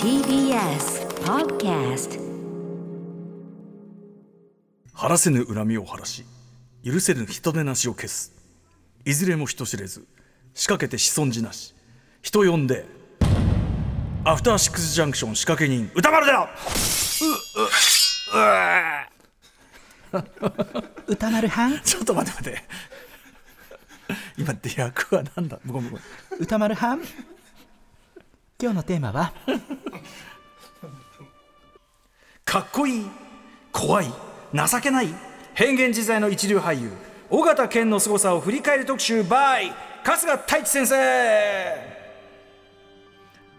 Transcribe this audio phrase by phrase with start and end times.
[0.00, 2.20] TBS Podcast
[4.92, 6.24] 晴らせぬ恨みを晴らし
[6.84, 8.32] 許せぬ人手なしを消す。
[9.04, 10.06] いずれも人知れず
[10.54, 11.74] 仕掛けて子孫寺なし。
[12.22, 12.84] 人呼んで
[14.24, 16.48] アフターシックスジャンクション仕掛け人歌丸だ
[21.08, 22.62] 歌丸はん ちょっと待って待って。
[24.38, 25.58] 今って役は何だ?
[25.66, 26.04] ごめんごめん。
[26.38, 27.00] 歌丸はん
[28.60, 29.32] 今日のテーマは？
[32.44, 33.06] かっこいい
[33.72, 34.06] 怖い
[34.52, 35.08] 情けない
[35.54, 36.92] 変幻自在の一流俳優
[37.30, 39.72] 尾形健の凄さを振り返る特集 by
[40.04, 41.93] 春日太一先生。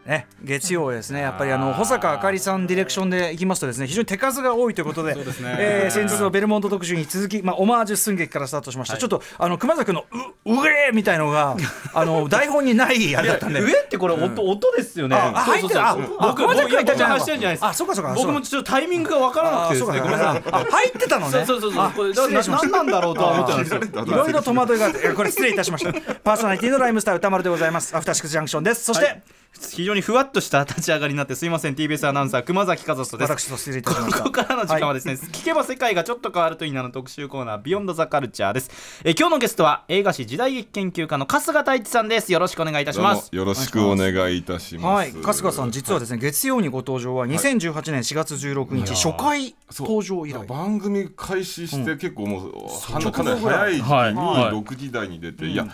[0.05, 10.05] ね、月曜ですね、やっぱりあの保坂あかりさんディレクションでいきますとですね非常に手数が多いということでえー先日のベルモンド特集に続き、まあ、オマージュ寸劇からスタートしました、ちょっとあの熊崎君の
[10.45, 11.57] う「うえー!」みたいのが
[11.95, 15.15] あの台本にないあれだったんで上ってこれ音,、音ですよね。
[15.15, 17.67] ああ入ってるあ僕あ熊崎君いたじゃないですか。
[17.69, 19.85] あそうかそうか僕もちょっとタイミングが分からなくてね。
[19.85, 20.43] ごめんなさい。
[20.51, 23.81] あ入ってたのねそうそうそうあこれ失礼しましたななんだろうとは思ってたんですよ。
[24.05, 25.91] いろいろ戸惑いがあって、えこれ失礼いたしました。
[26.23, 27.95] パーソナリティのライムスター歌丸でございます。
[27.95, 28.83] アフターシックスジャンクションです。
[28.83, 29.21] そして、
[29.59, 33.31] 非常にふわっとした立ち上がりになってすいません TBS アナウンサー熊崎和人です。
[33.31, 34.17] 私と失礼いたしました。
[34.19, 39.01] ここからの時間はですね、聞けば世界がちょっと変わるといいなの特集コーナービヨンドザカルチャーです。
[39.03, 42.31] えー今日のゲストは映画史時代劇研究家の春日太一さんです。
[42.31, 43.33] よろしくお願いいたします。
[43.33, 44.85] よろしくお願いいたします。
[44.85, 50.45] はい、春日さん、実はですね、月曜にご登場は2018年4月16日、初回そう登場以来。
[50.45, 55.67] 番組開始して結構もう、は直かなり早い時期にはいはい6時台に出て、いや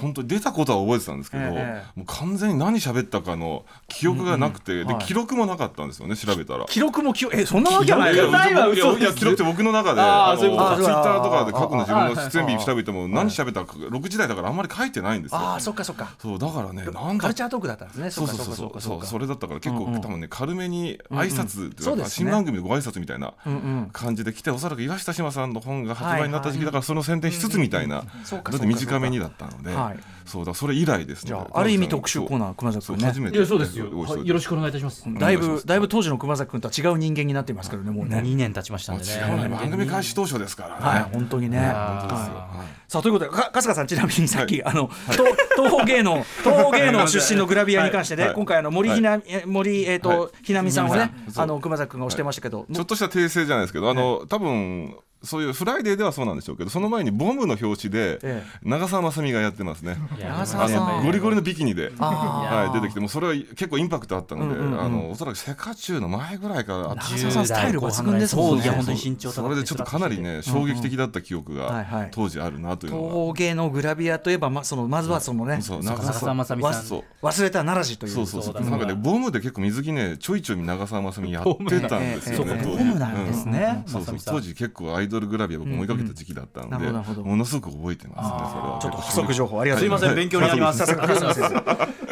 [0.00, 4.98] 本当に出たことは覚えてたんですけど、ええもう完全に何喋ったかの記憶がなくて、うんはい。
[4.98, 6.64] で記録もなかったんですよね調べたら。
[6.66, 8.30] 記録も記憶、え、そんなわけはないよ。
[8.30, 10.00] ないは僕いや嘘いや記録って僕の中で
[10.40, 15.38] ツイッターとかで過去の自分の出演日調べても何喋ったか6時台だからあんまり書いてないんですよ。
[15.38, 16.14] ああ、そっかそっか。
[16.18, 18.10] そうだからねなんだカルチャートークだったんですね。
[18.10, 18.80] そうそうそうそう。
[18.80, 22.10] そうそれだったから結構、多分ね軽めに挨拶っていうか、そうですね。
[22.10, 23.90] 新番組のご挨拶みたいなうんうん。
[23.92, 28.50] 感じで来ておそらく岩下志麻さんの本が発売になった時期だからその宣伝しつつみたいな、そうか。
[28.52, 29.98] だって短めにだったので、はい。
[30.24, 31.34] そうだそれ以来ですね。
[31.34, 33.00] あ、ある意味特集コーナー、熊崎君ね。
[33.02, 33.86] そう初めていやそうですよ。
[33.86, 35.04] よろしくお願いいたします。
[35.14, 38.18] だいぶだいぶ当時の熊崎君とは違う人間になっていますけどね、もうね。
[38.18, 39.48] 2年経ちましたんでね。
[39.50, 41.58] 番組開始当初ですからね、はい、本当にね。
[41.58, 50.30] さあということでか春日さんちなみにさっき、あの東東方芸能 東方芸能出身のグラビアに関してね、今回あの森ひな、え森えっ、と、はい。
[50.42, 59.96] ひなみさんをねあの熊崎君が押してましたけど、ちょっとした訂正じゃないですけどあの、多分そういうフライデーではそうなんでしょうけどその前にボムの表紙でえ長澤まさみがやってますね。
[60.20, 64.80] 長あのゴリゴリのビキニで、あはい、出てきてもうそれは結構インパクトあったので、うんうんうん。
[64.80, 72.04] あのおそらくセカチュウの前ぐらいからあった長澤さんスタイル抜群ですもんねそういや本当に身長高くてそれでちょっとかなりね衝撃的だった記憶はいはい。
[72.04, 76.72] が当時あるなというのが、東宝芸能グラビアといえばまそのまずはそのね、そう長澤まさみさん。
[76.72, 78.26] 忘れた奈良寺という。
[78.26, 78.70] そうそうそう。
[78.70, 83.84] なんかねボムで結構水着ねちょいちょい長澤まさみやってたんですよねボムなんですね。
[84.26, 84.54] 当時。
[84.54, 86.90] 結構アイドルグラビア僕も追いかけた時期だったので
[87.22, 88.78] ものすごく覚えてますねそれは。
[88.82, 90.14] ちょっと補足情報ありがとうございます。
[90.14, 90.84] すいません勉強になります。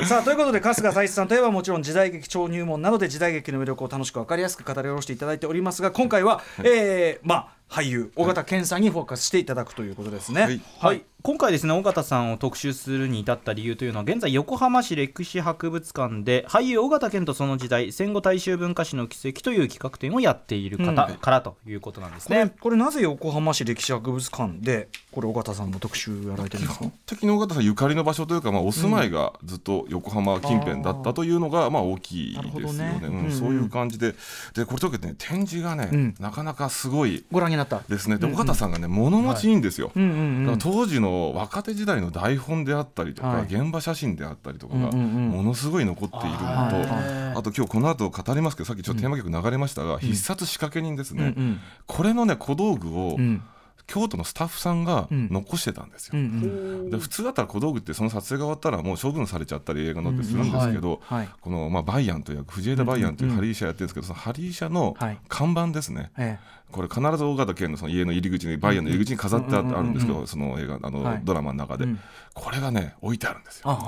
[0.09, 10.43] さあということで春日太一さんといえばもちろん時代劇超入門などで時代劇の魅力を楽しく分かりやすく語り下ろしていただいておりますが今回は、えーまあ俳優尾形健さんにフォーカスしていただくということですね。
[10.43, 10.61] はい。
[10.79, 21.17] はい、今回ですね尾形さんを特集するに至った理由というのは現在横浜市歴史博物館で俳優尾形健とその時代戦後大衆文化史の奇跡という企画展をやっている方うん。
[21.17, 22.53] からということなんですこれね。
[22.61, 26.87] これなぜ横浜市歴史博物館でこれ尾形さんの特集やられてるんですか？
[27.07, 32.85] 的に尾形さんゆかりの場所というか、まあ、お住まいがずっと横浜近辺だったというのが、まあ、大きいですよなるほどね。
[32.85, 33.15] ねうん。
[33.15, 33.25] うん。
[33.27, 34.15] うんそういう感じで。
[34.55, 36.15] でこれとけてね展示がね、うん。
[36.19, 37.83] なかなかすごいご覧になった。
[37.89, 38.19] ですね。
[38.19, 39.91] で尾形さんがね物持ちいいんですよ。
[40.59, 43.43] 当時の若手時代の台本であったりとか、はい。
[43.45, 51.35] 現場写真であったりとかがものすごい残っているのと、はいあと今日この後語りますけどさっきちょっとテーマ曲流れましたが、必殺仕掛け人ですね、
[51.87, 53.43] これのね小道具をうん。
[53.89, 55.29] 京都のスタッフさんがうん。
[55.31, 56.15] 残してたんですよ。
[56.89, 65.19] で普通だったら小道具ってその撮影が終わったらもう処分されちゃったり映画のってするんですけど、はいこの、まあ、バイアンという役藤枝バイアンというハリー社やってるんですけど、そのハリー社のはい。
[65.29, 66.39] 看板ですね、え
[66.73, 71.21] これ必ず大型県のその家の入り口にバイアンの入り口に飾ってああるんですけうんうんどその映画あの、はい。
[71.25, 72.01] ドラマの中で、うん。
[72.35, 73.79] これがね置いてあるんですよ。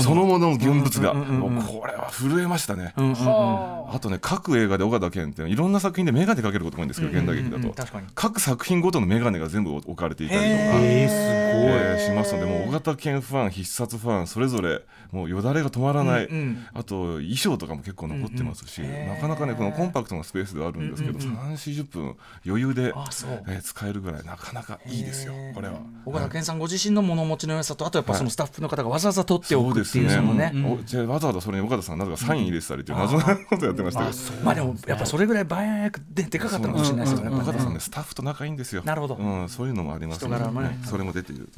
[0.00, 2.94] そのものの現物が、うんうんうんうんもうこれは震えましたね。
[2.96, 7.68] うんうんうんあとね各映画で尾形健っていろんな作品で眼鏡かけることが多いんですけど現代劇だと、うんうん。
[7.68, 8.06] うん確かに。
[8.14, 10.52] 各作品ごとの眼眼鏡が全部置かれていたりとか。
[10.80, 16.66] えー、すごい、えーしますのでもう大型犬ファン必殺ファンそれぞれもうよだれが止まらない、うんうん。
[16.74, 22.07] あと衣装とかも結構残ってますし、なかなかねこのコンパクトなスペースではあるんですけど、3 4 0分
[22.46, 25.80] 余裕でえー使えるぐらいなかなかいいですよこれは。
[26.04, 30.10] 小川健さんご自身の物持ちの良さとあとやっぱそのスタッフの方がわざわざ取っておくっていうですね。
[30.10, 30.52] そのね。
[30.80, 38.82] おじゃあわざわざそれに岡田さんなぜかサイン入れてたりっていう謎なことやってましたけど、まあでもやっぱそれぐらい番役ででかかったのかもしれないですよね岡田さんねスタッフと仲いいんですよ。
[38.84, 39.16] なるほど。
[39.16, 40.38] うん、そういうのもありますね。
[40.84, 41.48] それも出ている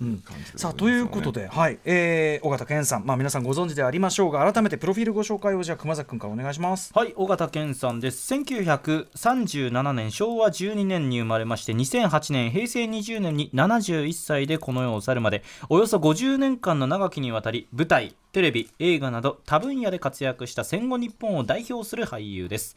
[0.57, 1.79] さあということで、はい。
[1.85, 6.93] えー、尾形健さん、まあ、皆さんご存知でありましょうが改めてプロフィールご紹介をじゃあ熊崎君からお願いします。
[6.95, 8.33] はい、尾形健さんです。
[8.35, 22.77] 1937年、昭昭和12年に生まれまして、2008年、平成20年に71歳でこの世を去るまで、およそ50年間の長きにわたり、舞台、テレビ、映画など多分野で活躍した戦後日本を代表する俳優です。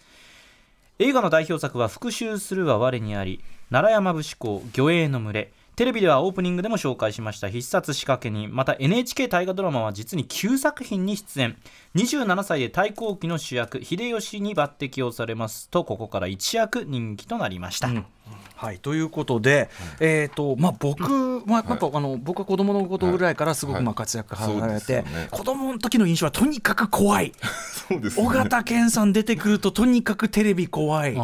[0.97, 7.49] 映画の代表作は「復讐するは我にあり」「楢山節子魚影の群れ」テレビではオープニングでも紹介しました。
[7.49, 8.53] 必殺仕掛け人。
[8.53, 11.57] また NHK 大河ドラマは実に9作品に出演。
[11.95, 17.89] 27歳で太閤記の主役秀吉に抜擢をされますとここから一躍人気となりました、
[18.55, 19.69] はい、ということで、
[19.99, 25.27] えーとまあ、僕、まあやっぱあの僕は子供のことぐらいからすごくはいまあ活躍されて、ですよね。
[25.31, 27.33] 子供の時の印象はとにかく怖い。
[27.89, 28.25] そうですね。
[28.25, 31.17] 尾形健さん出てくるととにかくテレビ怖い、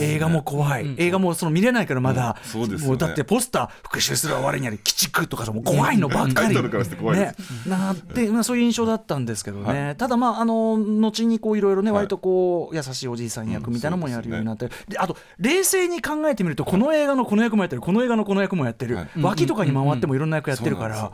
[0.00, 2.50] 映画も怖い、映画もその見れないからまだ、うん。
[2.50, 7.34] そうですもうだってポスター「復讐するは我にあり鬼畜」とかさもう怖いのばっかり、ね、
[7.66, 12.06] なって、まあ、そういう印象だったんですけどね、ただまああの後にこういろいろねはい。
[12.06, 17.82] 割とこう優しいおじいさん役みたいなのもやるようになって、であと冷静に考えてみるとこの映画のこの役もやってる。
[17.82, 19.08] この映画のこの役もやってる、はい。
[19.20, 21.12] 脇とかに回ってもいろんな役やってるから、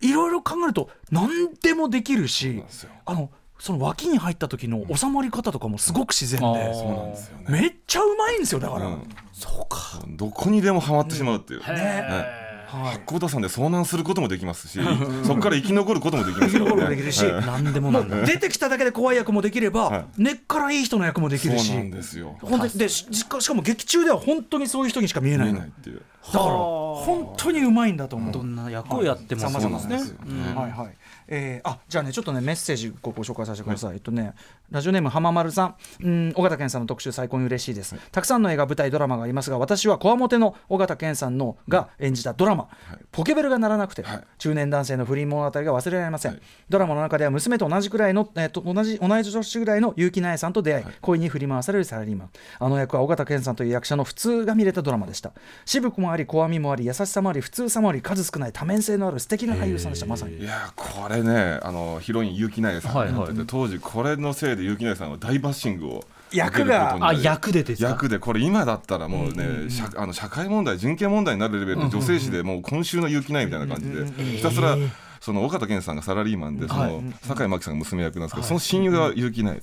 [0.00, 2.62] いろいろ考えると何でもできるし
[3.06, 7.44] あのその脇に入った時の収まり方とかもすごく自然で、そうなんですよね。
[7.48, 8.86] めっちゃうまいんですよだから。
[8.86, 10.16] うん。
[10.16, 12.41] どこにでもハマってしまうっていう、はい
[12.78, 14.78] 八甲田山で遭難することもできますし、
[15.24, 17.46] そこから生き残ることもできますよ生き残ることもねできるし、はい。
[17.46, 20.04] 何でもなんだ 出てきただけで怖い役もできれば、はい。
[20.16, 21.68] 根っからいい人の役もできるし。
[21.68, 22.36] そうなんですよ。
[22.40, 26.02] 本当にでししかも劇中では本当にそういう人にしか見えな見えいのないっていう。
[26.32, 30.18] だから本当にうまいんだと思う、どんな役をやっても様々そうですね。
[30.54, 30.96] はいはい
[31.34, 34.34] えーあじゃあねちょっとねメッセージごご紹介させてください、えっとね
[34.70, 35.74] ラジオネーム浜丸さん。
[36.02, 42.68] うん尾形健さんの特集最高に嬉しいです、たくさんの映画舞台ドラマがありますが私はこわもての尾形健さんのが演じたドラマ、
[43.10, 44.24] ポケベルが鳴らなくて、はい。
[44.38, 46.40] 中年男性の不倫物語が忘れられません、はい。
[46.68, 55.32] ドラマの中では娘と同じくらいの、えーと同じ同じ年ぐらいの結城苗さんと出会い、恋に振り回されるサラリーマンあの役は尾形健さんという役者の普通が見れたドラマでした。
[55.64, 60.06] 渋くもあり怖みもあり優しさもあり普通さもあり数少ない多面性のある素敵な俳優さんでした。
[60.06, 60.38] まさに。
[60.38, 67.90] いやーこれねあのヒロイン結城苗さんがやってて、当時これのせいで結城苗さんは大バッシングを役があ役でですか？
[67.90, 74.76] 役でこれ今だったらもうね、社あの社会問題人権問題になるレベルで女性誌でもう今週の結城ないみたいな感じでひたすら
[75.22, 79.60] その岡田健さんがサラリーマンでその酒井真紀さんが娘役なんですけどその親友が結城ない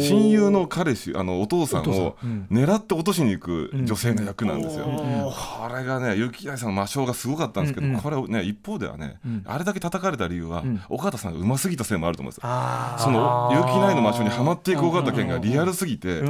[0.00, 2.16] 親友の彼氏あのお父さんを
[2.50, 4.86] 狙って落としに行く女性の役なんですよ。
[4.86, 12.50] これがね結城ないさんの魔性がすごかったんですけどこれね一方ではねあれだけ叩かれた理由は岡田さんがうますぎたせいもあると思うんですよ。
[12.98, 16.22] その結城ないの魔性にはまっていく尾形健がリアルすぎて、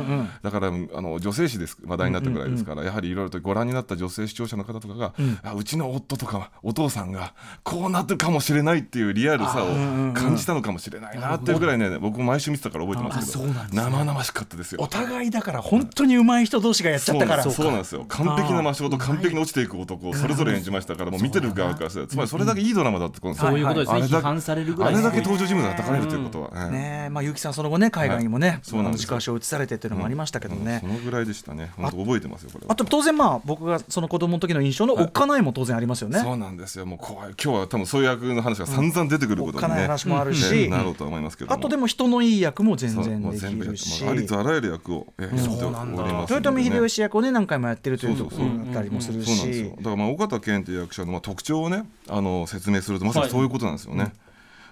[0.42, 9.68] だからあの女性誌です話題になったぐらいですから、やはりいろいろとご覧になった女性視聴者の方とかが、あうちの夫とかお父さんがこうなってるかもしれないっていうリアルさを
[10.12, 14.80] 感じたのかもしれないなっていうぐらいね僕も毎週見てたから覚えてますけど、生々しかったですよ。
[14.82, 14.86] お。
[14.86, 17.42] 互いだから本当に上手い人同士がやっちゃったから。
[17.42, 18.04] そうなんですよ。
[18.08, 23.50] 完璧な魔性と完璧に落ちていく男をそれぞれ演じましたからもう見てる側からつまりそれだけいいドラマだってことですよ。
[23.50, 24.94] そういうことですね、あれだ批判されるぐらあい。
[24.94, 26.70] ですねれだけ登場人物が叩かれるということは。
[26.70, 29.06] ねねまあ結城さんその後ね海外にもね、そうなんですよ。
[29.06, 31.70] 軸足を移されてっていうのもありましたけどね、そのぐらいでしたね。
[31.76, 32.72] 本当覚えてますよこれは。
[32.72, 36.86] あと当然まあ僕がその子供の時の印象のおっかないも当然ありますよね、そうなんですよ。
[36.86, 37.34] もう怖い。
[37.42, 44.04] 今日は多分そういう役の話が散々出てくるおっかないことにね話もあるねし、なろうとは思いますけどあとでも人のいい役も全然できるし。
[44.06, 46.34] ありとあらゆる役をえーやっております。
[46.34, 54.12] 豊臣秀吉役をね何回もやってるというところだったりもするそうなんですよしだからまあ健という役者のまあ特徴をねあの説明するとまさにそういうことなんですよね、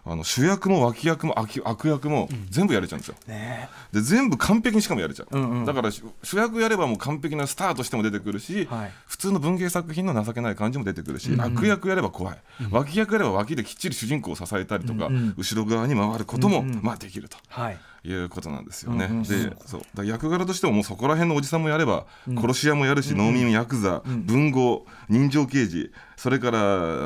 [0.04, 3.68] あの主役も脇役も悪悪役も全部やれちゃうんですよ、ね。
[3.92, 8.92] で全部完璧にしかもやれちゃう、んうんだから主主役やればもう完璧なスターとしても出てくるし、はい。
[9.06, 12.38] 普通の文芸作品の情けない感じも出てくるし、悪役やれば怖い、
[12.70, 17.36] 脇役やれば脇できっちり主人公を支えたりとか、後ろ側に回ることも、まあできると。
[17.48, 17.78] はい。
[18.04, 19.08] いうことなんですよね。
[19.28, 19.80] でそう。
[19.80, 26.58] だから役柄としてももうそこら辺のおじさんもやれば、殺し屋もやるし、農民ヤクザ、文豪人情刑事それから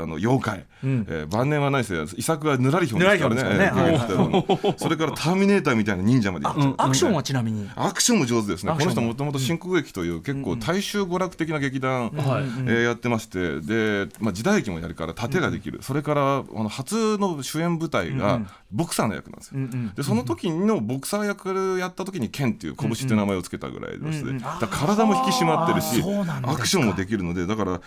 [0.03, 2.07] あの妖怪、えー晩年はないですよ。
[2.17, 3.43] 遺作はぬらりひょんですからね。
[3.43, 3.45] ね。
[3.53, 4.75] えーゲゲゲの。
[4.79, 7.69] それからターミネーターみたいな忍者までうアクションはちなみに？
[7.77, 12.45] アクションも上手ですね、この人もともと新喜劇という結構大衆娯楽的な劇団、はい。
[12.67, 13.61] えーやってまして。
[13.61, 18.41] で、まあ、時代劇もやるから盾ができる、それからあの初の主演舞台が
[18.73, 19.61] ボクサーの役なんですよ、
[19.95, 24.23] でその時のボクサー役やった時にケンっていう拳っていう名前をつけたぐらいです。
[24.23, 26.03] ね、だから体も引き締まってるし
[26.43, 27.81] アクションもできるのでだから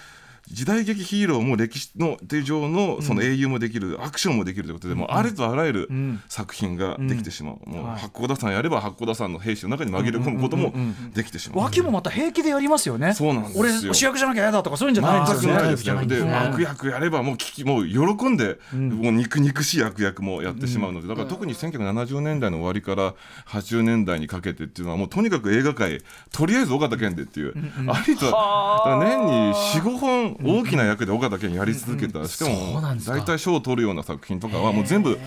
[0.47, 5.89] 時代劇ヒーローも歴史の手上のその英雄もできる、アクションもできるということで、もうありとあらゆる
[6.27, 10.73] 作品ができてしまう、もう八甲田山やれば八甲田山の兵士の中に紛れ込むことも
[11.13, 11.59] できてしまう。
[11.59, 13.13] 脇もまた平気でやりますよね。
[13.13, 13.61] そうなんですよ。
[13.61, 16.05] 俺主役じゃなきゃ嫌だとかそういうんじゃないんですよね。
[16.05, 23.15] で悪役やればもう聞きもう喜んで、もう肉肉しい悪役もやってしまうので、だから特に1970年代の終わりから
[23.47, 27.53] 80年代にかけてっていうのはもうとにかく映画界とりあえず尾形健でっていう、
[27.87, 35.17] ありとだから年に45本大きな役で尾形健やり続けた、しかも大体賞を取るような作品とかはもう全部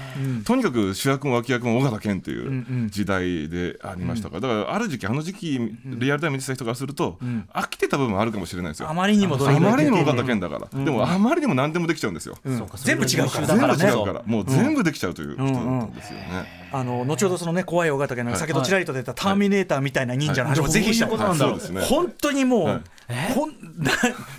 [0.44, 7.18] とにかく主役も脇役も尾形健っていう時代でありましたから、だからある時期あの時期リアルタイム見てた人からすると
[7.52, 8.90] 飽きてた部分あるかもしれないですよ。
[8.90, 8.94] あ。
[8.94, 12.36] まりにもどれあまりにも尾形健だから、でもあまりにも何でもできちゃうんですよ、
[12.76, 13.46] 全部違うから。
[13.46, 13.84] 全部だからね。
[13.84, 16.68] 違うから、もう全部できちゃうという人だったんですよね。
[16.70, 21.08] あの後ほどそのね怖い尾形健の先ほどちらりと出たターミネーターみたいな忍者の話もぜひしたい。
[21.08, 23.90] 本当にもう、はいほんな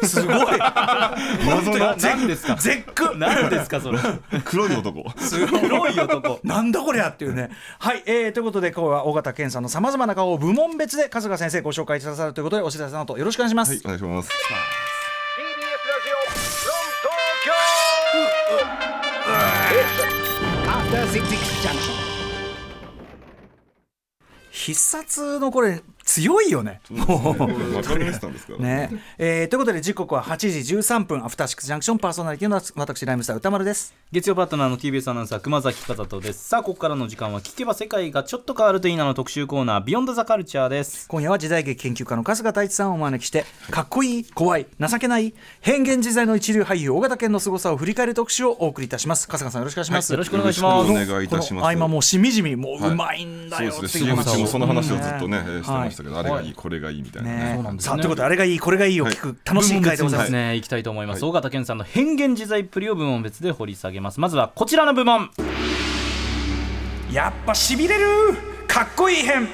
[0.08, 0.36] すごい。
[1.50, 2.56] 謎の何ですか？
[2.56, 3.16] 絶句。
[3.18, 3.82] 何ですか？
[3.82, 3.98] それ。
[4.46, 5.04] 黒い男。
[5.50, 6.40] 黒い男。
[6.46, 7.50] なんだこりゃっていうね。
[7.80, 13.72] はい、えー、ということで今日は尾形健さんのさまざまな顔を部門別で春日先生ご紹介くださるということでお知らせの後よろしくお願いします。
[13.72, 14.30] はい、お願いします。
[20.66, 21.24] After Six
[21.62, 21.94] Junction.
[24.52, 25.82] 必殺のこれ
[26.20, 26.82] 強いよね。
[26.90, 28.34] もうわかりましたん。
[28.34, 28.60] ですから。
[28.60, 28.90] ね。
[29.18, 33.94] えーということで時刻は8時13分アフターシックスジャンクションパーソナリティの私ライムスター歌丸です。
[34.12, 36.50] 月曜パートナーの TBS アナウンサー熊崎和人です。
[36.50, 41.08] さあここからの時間は聞けば世界がちょっと変わるといいなの特集コーナービヨンドザカルチャーです。
[41.08, 49.28] 今夜は時代劇研究家の春日太一さんをお招きしてかっこいい怖い情けない変幻自在の一流俳優尾形健の凄さを振り返る特集をお送りいたします。
[49.30, 50.92] 春日さんよろしくお願いします、よろしくお願いします。
[50.92, 51.50] お願いいたします。
[51.50, 54.14] この合間もうしみじみもうはいうまいんだよってそうですね。
[54.14, 56.50] もその話をずっとね、えーしてましたけど、はいあれがい。
[56.50, 57.64] い、これがいいみたいなね。
[57.64, 57.76] ね。
[57.80, 60.62] さあということであれがいいこれがいいを聞く楽しい回でございます、ね、い。
[60.62, 64.20] きたいと思います、尾形健さんの変幻自在っぷりを部門別で掘り下げます。
[64.20, 65.30] まずはこちらの部門。
[67.12, 68.06] やっぱしびれる。
[68.68, 69.48] かっこいい編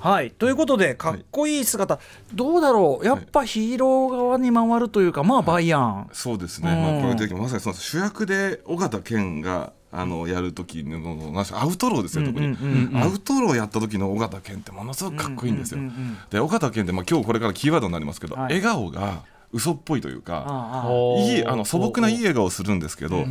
[0.00, 0.30] はい。
[0.30, 2.00] ということでかっこいい姿、
[2.34, 3.06] どうだろう。
[3.06, 6.70] やっぱヒーロー側に回るというかまあバイアン、そうですね。
[6.70, 12.56] まあこれでまさにその主役で尾形健があのやる時のアウトローですよ特に、
[12.94, 15.80] アウトローやった時の尾形健ってものすごくかっこいいんですよ。
[16.30, 18.44] で尾形健ってまあ今日これからキーワードになりますけど、はい。
[18.44, 20.86] 笑顔が嘘っぽいというか。
[21.18, 23.24] いいあの素朴ないい笑顔をするんですけど、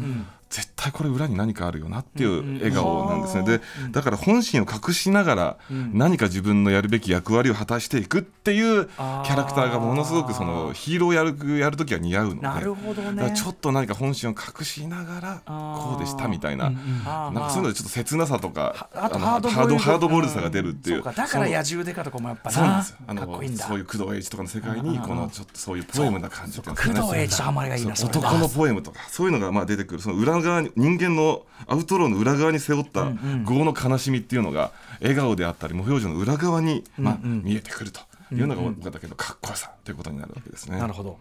[0.50, 12.42] 絶対これ裏に何かあるよなっていう笑顔なんですね、でだから本心を隠しながら何か自分のやるべき役割を果たしていくっていうキャラクターがものすごくそのヒーローやるやる時は似合うので。
[12.42, 13.32] なるほどね。
[13.36, 16.72] ちょっと何か本心を隠しながらこうでしたみたいな。
[16.72, 20.96] なんかそういうのでちょっと切なさとかあとのハードボードボイルドさが出るっていう。
[20.96, 21.12] そうか。
[21.12, 22.98] だから野獣デカとかもやっぱそうなんなですよ。
[23.06, 23.68] あのかっこいいんだ。
[23.68, 26.94] そういう工藤英一とかの世界にこのちょっとそういうポエムな感じっていうんですか。
[26.94, 30.02] ね工藤英一とハマりがいいな男のポエムとかそういうのがまあ出てくる。
[30.02, 33.12] その裏側に人間のアウトローの裏側に背負った
[33.48, 40.78] 業の悲しみっていうのが笑顔であったり無表情の裏側にまあ見えてくるというのが尾形健のかっこよさということになるわけですね。
[40.78, 41.20] なるほど。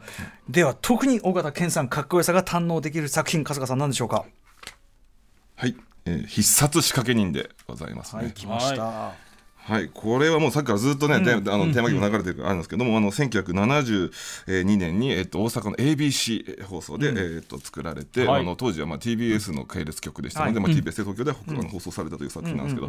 [0.49, 4.25] では特に尾形健さんかっこよさが堪能できる作品春日さん何でしょうか？
[5.57, 8.23] はい、えー必殺仕掛け人でございますね。
[8.25, 9.13] はい来ました、
[9.69, 18.41] はい、これはもうさっきからずっとね、であのテーマ曲流れてるあるんですけども、あの1972年に、えっと、大阪の ABC 放送で、えっと、作られて、はい。
[18.41, 22.89] あの当時はまあ TBS の系列局でしたので、まあ、TBS で東京で、あの放送されたという作品なんですけど、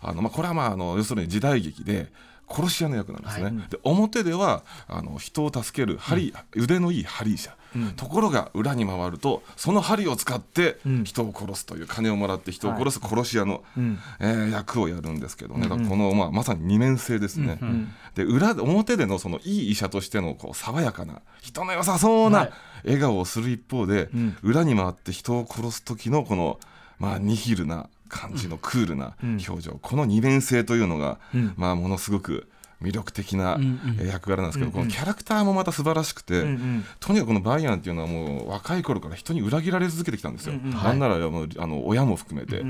[0.00, 2.10] あのまあ、これはまああの要するに時代劇で
[2.48, 7.36] 殺し屋の役なんですね、で表ではあの人を助ける針、腕のいいハリー
[7.74, 13.62] 者、ところが裏に回るとその針を使って人を殺すという金をもらって人を殺す殺し屋の、
[14.20, 17.58] えー役をやるんですけどね、だからこの、まあ、まさに二面性ですね、
[18.14, 22.50] で裏表でのそのいい医者としてのこう爽やかな人の良さそうはない。
[22.84, 24.10] 笑顔をする一方で、
[24.42, 26.60] 裏に回って人を殺す時のこの、
[26.98, 31.18] まあ、ニヒルな感じのクールな表情、この二面性というのが、
[31.56, 32.46] まあ、ものすごく
[32.82, 33.58] 魅力的な
[34.04, 36.42] 役柄なんですけど、このキャラクターもまた素晴らしくて、
[37.00, 42.64] とにかくこのバイアンっていうのはもう若い頃から人に裏切られ続けてきたんですよ、なんならもうあの親も含めて、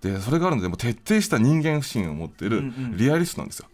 [0.00, 3.66] でそれがあるのでもう徹底した人間不信を持っているリアリストなんですよ、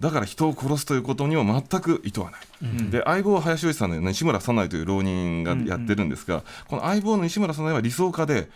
[0.00, 8.48] だから人を殺すということには全く意図はない、で相棒は林芳さんの西村早苗という浪人がやってるんですが、この相棒の西村早苗は理想家で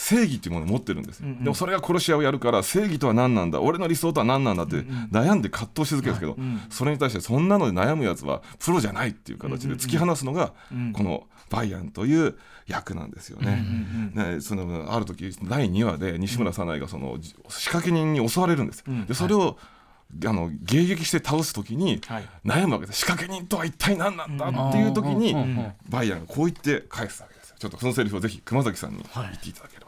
[0.00, 1.44] 正義っていうものを持ってるんですよ、うんうん。
[1.44, 4.76] でもそれが殺し屋をやるから正義とは何なんだ俺の理想とは何なんだって
[5.10, 6.60] 悩んで葛藤し続けるんですけど、ん。
[6.70, 10.92] それに対してそんなので悩むやつはプロじゃないっていう形で突き放すのがん。
[10.92, 12.38] このバイアンという
[12.68, 13.64] 役なんですよね。
[14.14, 19.58] ねそのある時第2話で西村早苗がそのじ仕掛け人に襲われるんですでそれを、
[20.24, 22.28] あの迎撃して倒す時にはい。
[22.44, 23.00] 悩むわけです。
[23.00, 27.56] 仕掛け人とは一体何なんだっていう時にうんうんうんうんバイアンがこう言って返すわけですよ。
[27.58, 29.87] ちょっとそのセリフをぜひ熊崎さんに言っていただければ。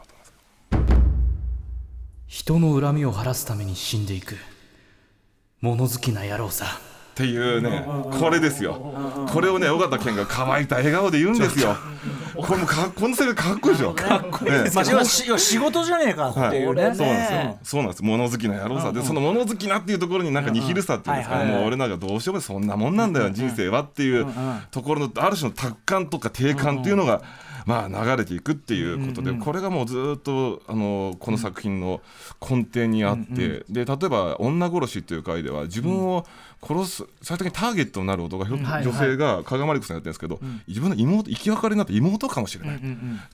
[2.31, 4.37] 人の恨みを晴らすために死んでいく。
[5.59, 6.65] 物好きな野郎さ。
[7.11, 8.93] っていうねこれですよ。
[9.33, 11.75] これをね尾形健が乾いた笑顔で言うんですよ。
[12.37, 13.93] これもかこのセリフかっこいいでしょ。
[13.93, 14.51] かっこいい。
[14.51, 17.59] ですまあ、仕事じゃねえかっていうね、はい、そうなんですよ。
[17.63, 18.03] そうなんです。
[18.05, 18.93] 物好きな野郎さ。
[18.93, 24.25] で、その物好きなっていうところになんかニヒルさっていうんですかもう俺なんかどうしようもそんなもんなんだよ、人生はっていう
[24.71, 27.21] ところのある種の達観とか定感っていうのが。
[27.65, 32.01] まあ流れていくっていうことで、これがもうずっとあのこの作品の
[32.41, 36.25] 根底にあって、で例えば「女殺し」っていう回では自分を
[36.61, 42.79] 殺す最終的にターゲットになる男が、はい女性が加賀まりこさんやってるんですけど、自分の妹生き別れになった妹かもしれない、っ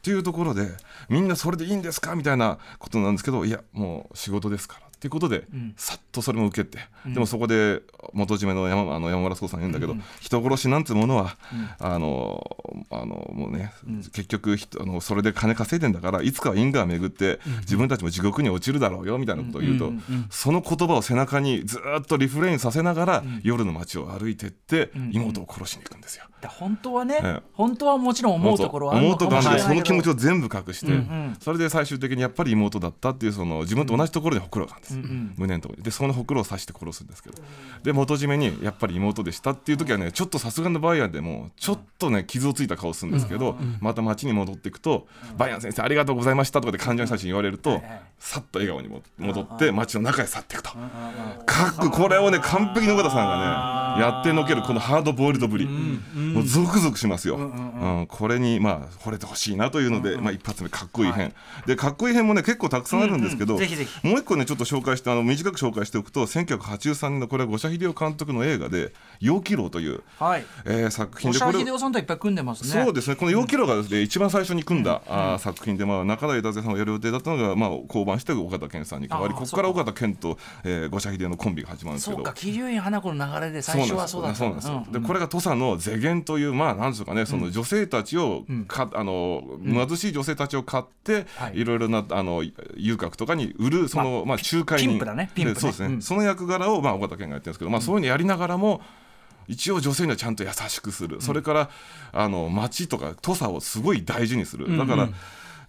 [0.02, 0.70] ていうところで
[1.10, 2.16] みんなそれでいいんですか？
[2.16, 5.44] みたいなことなんですけどいやもう仕事ですからっていうことで、
[5.76, 11.38] さっとそれも受けて、でもそこで元締めの山あの山村壮さん言うんだけど、人殺しなんてものは、
[11.80, 12.58] あの
[12.90, 13.72] あのもうね、
[14.12, 19.94] 結局人あのそれで金稼いでんだからいつかは因果を巡って、自分たちも地獄に落ちるだろうよみたいなことを言うと、
[20.32, 26.26] その言葉を背中にずっとリフレインさせながら、夜の街を歩いてって、妹を殺しに行くんですよ。
[26.42, 27.42] だ本当はね、ええ。
[27.54, 35.84] 本当はもちろん思うところはあるのかもしれろでその気ないけど持ちを全部隠して、んそれで最終的にやっぱり妹だったっていうその自分と同じところにほくろがあるんです、胸のところに。
[35.84, 37.38] でそのほくろを刺して殺すんですけど。
[37.84, 47.82] で元締めにやっぱり妹でしたっていう時はねちょっとさすがのバイアンでもちょっとね傷をついた顔するんですけど、また街に戻っていくと「バイアン先生ありがとうございました」とかで患者さんに言われると
[48.20, 50.72] さっと笑顔にも戻って街の中へ去っていくと。
[51.46, 61.34] かっここれをね完璧に尾形さんがねやってのけるこのハードボイルドぶり、もうゾクゾクしますよ、うんこれにまあ惚れてほしいなというので、まあ、一発目かっこいい編、
[61.66, 64.08] でかっこいい編もね結構たくさんあるんですけど、うんうんぜひぜひ。
[64.08, 70.46] もう一個ねちょっと紹介してあの短く紹介しておくと1983年のこれは五社秀夫監督の映画で「陽気楼」という、はい。
[70.66, 72.84] えー作品でこれ秀夫さんといっぱい組んでますね。
[72.84, 73.16] そうですね。
[73.16, 82.18] この「陽気楼」がですね、一番最初に組んだ、あー作品で、まあ、中台達也さんがやる予定だったのが、まあ、降板して岡田健さんに代わりここから岡田健と、えー、五社秀夫のコンビが始まるんですけど。
[82.18, 84.38] そうか桐生院花子の流れで最初はそうだった。
[84.38, 91.60] そうなんですよ、うんでこれが土佐の世間というまあなんでしょうかねその女性たちをか、あの貧しい女性たちを買って、はい。
[91.60, 92.44] い、ろいろなあの
[92.76, 95.32] 遊郭とかに売るその、まあ仲介人ピンプだね。
[95.34, 95.54] ピンプね。
[95.56, 96.02] でそうですね、うん。
[96.02, 98.82] その役柄をまあ岡田健がやってるんですけど、まあそういうのやりながらも
[99.48, 101.70] 一応女性にはちゃんと優しくする、それから
[102.12, 105.10] あの町とか土佐をすごい大事にする、だから、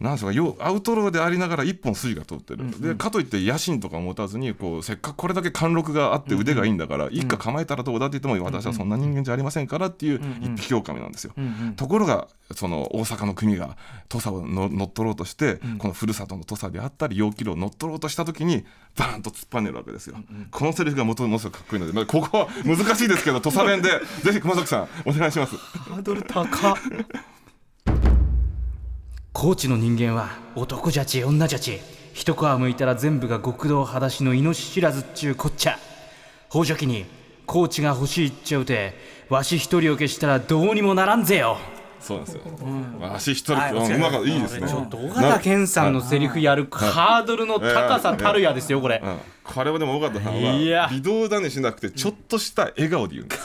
[0.01, 11.33] なんでしょうかよアウトローでありながら一本筋が通ってる、でかといって野心とか持たずにこうせっかくこれだけ貫禄があって腕がいいんだから、一家構えたらどうだって言っても私はそんな人間じゃありませんからっていう一匹狼なんですよ。
[11.77, 13.77] ところがその大阪の国が
[14.09, 18.65] 土佐をの乗っ取ろうとして、このふるさとの土佐であったり陽気炉を乗っ取ろうとした時に
[18.97, 20.17] バーンと突っぱねるわけですよ。
[20.53, 23.91] このセリフがものすごくかっこいいので、まあ、ここは難しいですけど土佐弁で
[24.23, 25.57] ぜひ熊崎さんお願いします。
[25.57, 26.77] ハードル高っ
[29.40, 31.79] 高知の人間は男じゃち女じゃち
[32.12, 35.79] 一皮むいたら全部が極道裸足の命知らずっちゅうこっちゃ。
[36.48, 37.07] 宝石に
[37.46, 38.94] 高知が欲しいっちゃうて
[39.29, 41.57] わし一人を消したらどうにもならんぜよ。
[42.01, 42.43] そうなんですよ。
[43.01, 44.69] まあ足一人、はいうまかいいですね。
[44.69, 49.01] ちょっと尾形健さんのセリフやるハードルの高さたるやですよこれ。
[49.03, 49.17] うん。
[49.45, 50.83] これはでも尾形さんいや。
[50.83, 53.45] は微動だにしなくてちょっとした笑顔で言うんです。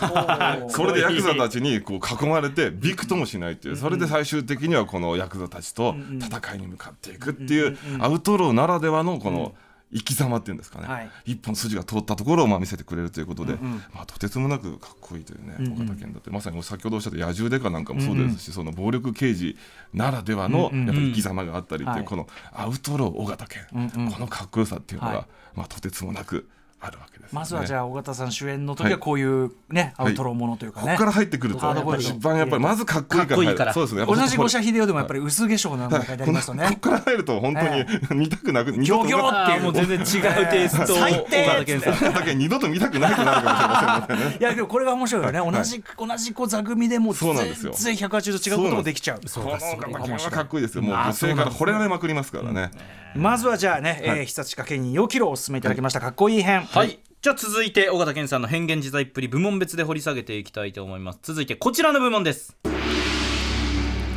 [0.75, 3.77] そ れでヤクザたちにこう囲まれてびくともしないっていう。
[3.77, 9.53] それで最終的にはこのヤクザたちと戦いに向かっていくっていうアウトローならではのこの
[9.93, 11.09] 生き様っていうんですかね、はい。
[11.25, 13.53] 一本筋が通ったところをまあ見せてくれるということで、
[13.93, 19.55] まあ、とてつもなくかっこいいというね尾形健だってまさに先ほどおっしゃった野獣デカなんかもそうですし、その暴力刑事
[19.93, 22.05] ならではのやっぱり生き様があったりっていう、はい。
[22.05, 25.25] このアウトロー尾形健、このかっこよさっていうのが、はい。
[25.55, 26.49] まあ、とてつもなく
[26.85, 28.99] あるわけですよね、まずはじゃあ尾形さん主演の時ははい。
[28.99, 33.73] こういうね、アウトローものというかね、ここから入ってくると一番やっぱりまずかっこいいからかっこいいから。
[33.73, 34.05] そうですね。
[34.05, 36.67] 同じ五社秀夫でもやっぱり薄化粧なんか書いてありますよね。
[36.67, 37.85] ここから入ると本当に
[38.19, 40.93] 見たくなくギョギョあーもう全然違うテイスト。
[40.93, 41.43] を最低。
[41.43, 44.37] 岡田健さんだけ二度と見たくなくなるかもしれませんのでね。
[44.39, 47.73] いやでもこれが面白いよね、同じ同じこう座組でもそうなんですよ。
[47.73, 49.21] 全然180度違うこともできちゃう。
[49.21, 50.83] この岡田健はかっこいいですよ。
[50.83, 52.71] もう女性から惚れられまくりますからね。
[53.15, 56.97] まずはじゃあね、えー、久近家に4キロお勧めいただきました、かっこいい編はい。
[57.21, 61.19] じゃあ続いて尾形健さんの変幻自在っぷり部門別で掘り下げていきたいと思います。
[61.21, 62.57] 続いてこちらの部門です。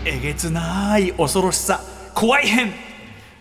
[0.07, 1.83] えげつない恐ろしさ。
[2.14, 2.86] 怖い編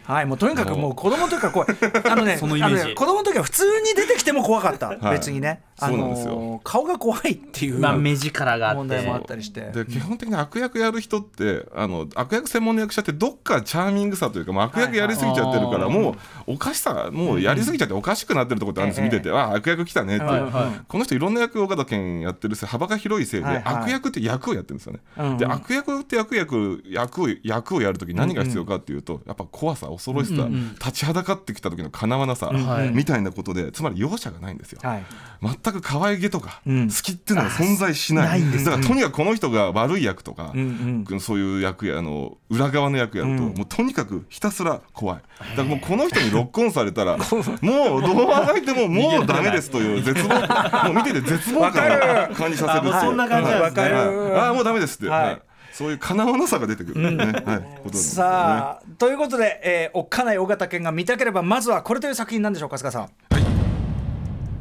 [0.06, 0.96] はいもうとにかくもう。
[0.96, 1.70] 子供の時から怖い。
[2.10, 2.76] あのねそのイメージ。
[2.76, 5.00] あのね子供の時は普通に出てきても怖かった、はい。
[5.18, 5.64] 別にね。
[5.78, 6.34] そうなんですよ。
[6.36, 8.78] のー顔が怖いっていうまあ目力があって。
[8.78, 9.72] 問題もあったりして。
[9.72, 16.12] で基本的に悪役やる人ってあの悪役専門の役者ってどっかチャーミングさというかもう悪役やりすぎちゃってるから、も
[16.48, 20.26] うおかしさもうやりすぎちゃっておかしくなってるところってあるんです、見てて、あ悪役来たねって。
[20.26, 20.82] いう、はいはい。
[20.88, 23.64] この人いろんな役を岡田健やってるせい幅が広いせいで、はいはい。
[23.66, 30.48] 悪役って役をやってるんですよね、で悪役って役役役を役をやるとき何が必要かっていうと、やっぱ怖さ恐ろしさ、
[30.80, 32.90] 立ちはだかってきた時のかなわなさ、はい。
[32.90, 35.04] みたいなことでつまり容赦がないんですよ、はい。
[35.42, 36.90] 全く可愛げとか、うん。
[36.90, 38.42] 好きっていうのが存在しない。
[38.42, 43.54] だからとにかくこの人が悪い役とか、うんそういう役やあの裏側の役やると、うん。
[43.54, 45.18] もうとにかくひたすら怖い。
[45.18, 47.18] だからもうこの人にロックオンされたら
[47.62, 52.94] もうどうあがいてももうダメですという絶望もう見てて絶望感を感じさせるっていう。
[52.94, 53.84] あもうそんな感じなんですね。
[53.84, 55.26] はいああもうダメですって、はい。
[55.26, 55.42] はい
[55.76, 57.44] そういうかなわなさが出てくる、ね。
[57.92, 63.10] さあということで、えー、おっかない尾形健が見たければまずはこれという作品なんでしょうか春日さん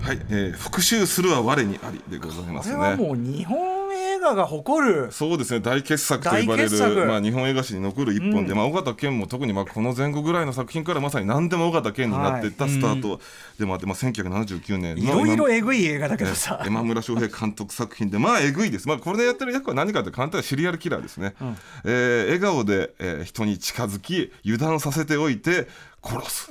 [0.05, 2.77] はい、えー復讐するは我にありでございますね。
[2.77, 3.59] これはもう日本
[3.95, 5.11] 映画が誇る。
[5.11, 13.19] そうですね大傑作と呼ばれる、まあ、日本映画史に残る一本で、まあ、尾形健も特にまあこの前後ぐらいの作品からまさに何でも尾形健になっていったスタート
[13.59, 16.61] でもあって、まあ、1979年いのろいろえぐい映画だけどさ。
[16.63, 21.35] 山村翔平監督作品でまあえぐいです、まあ、これでやってる役は何かというと簡単なシリアルキラーですね、
[21.85, 25.67] えー笑顔で、えー人に近づき油断させておいて
[26.05, 26.51] 殺す、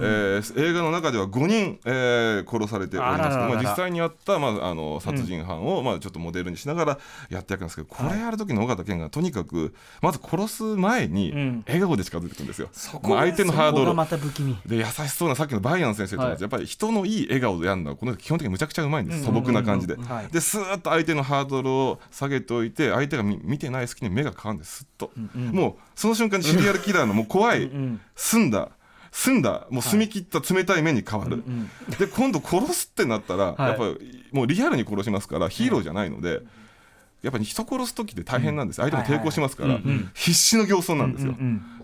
[0.00, 3.36] えー映画の中では5人、えー殺されております。
[3.36, 11.64] まあ、実際にあった、まあ、あの殺人犯を、まあ、ちょっとモデルにしながらやってやくんですけどこれやる時の尾形健がとにかくまず殺す前にん。
[11.66, 12.70] 笑顔で近づいてくるんですよ、
[13.02, 13.74] こまあ、相手のハードル。
[13.74, 14.56] ここがまた不気味。
[14.66, 16.40] で優しそうなさっきのバイアン先生と同じ、はい。
[16.42, 20.28] やっぱり人のいい笑顔でやるのはこの人基本的にむちゃくちゃうまいんです、素朴な感じで、はい。
[20.32, 24.76] でスーッと相手のハードルを下げておいて相手が見見てない隙に目が変わるんです。
[24.76, 27.70] すっと、もうその瞬間にシリアルキラーのもう怖い、
[28.14, 28.70] 澄んだ
[29.18, 31.42] 澄んだもう澄み切った冷たい目に変わる、
[31.98, 33.62] で今度殺すってなったら、はい。
[33.70, 36.42] やっぱりもうリアルに殺しますからヒーローじゃないので、
[37.22, 39.80] やっぱり人殺す時って大変なんです、相手も抵抗しますから、
[40.12, 41.34] 必死の形相なんですよ、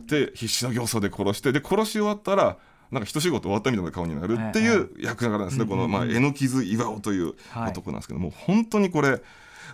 [0.07, 2.59] で必死の形相で殺してで殺し終わったら
[2.91, 7.71] なんか一仕事終わったみたいな顔になるっていう役柄なんですね、この、まあ、榎傷岩尾というはい。
[7.71, 9.23] 男なんですけども、本当にこれ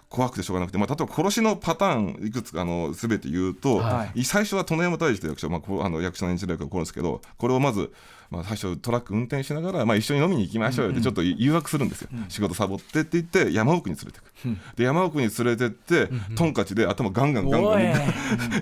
[0.08, 7.92] 怖くてしょうがなくて、まあ、例えば殺しのパターンいくつかあの全て言うと、は最初は殿山大治という役者、まあ、あの役者の演じる役が起こるんですけどこれをまず、
[8.30, 17.94] まあ、最初トラック運転しながら、まあ、一緒に飲みに行きましょうよってちょっと誘惑するんですよ、仕事サボってって言って山奥に連れてく、で山奥に連れてって、トンカチで頭ガンガンガンガン、え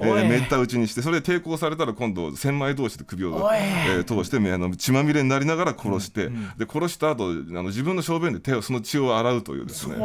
[0.00, 6.28] ーめった打ちにしてそれで抵抗されたら今度千枚同士で首を、えー通してめあの血まみれになりながら殺して、
[6.59, 9.96] で殺した後あの自分の小便で手をその血を洗うというですね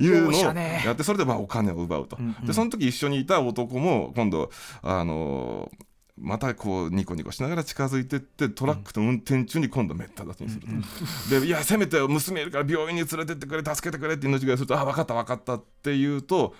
[0.00, 4.50] いうのをやってそれでまあお金を奪うと、でその時一緒にいた男も今度
[4.82, 5.84] あのー
[6.16, 10.66] またこうニコニコしながら近づいてってトラックの運転中に今度めった立ちにする
[11.28, 16.54] と、でいやせめて娘いるから病院に連れてってくれ助けてくれって命がけするとあ分かった分かったって言うと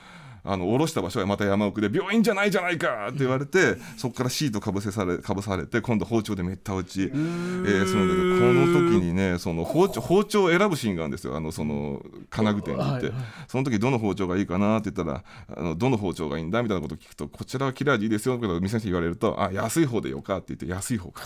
[0.47, 11.35] あの降ろした場所はまた山奥で病院じゃないじゃないかって言われてそこからシートかぶせされかぶされて今度包丁でめった打ち、えーするんだけどこの時にねその包丁包丁を選ぶシーンがあるんですよ。
[11.35, 13.13] あのその金具店に行って、
[13.49, 15.25] その時どの包丁がいいかなって言ったら
[15.57, 21.23] あのどの包丁がいいんだみたいなことを聞くとこちらは切れ味いいですよって店の人に言われるとあ安い方でよかって言って安い方か。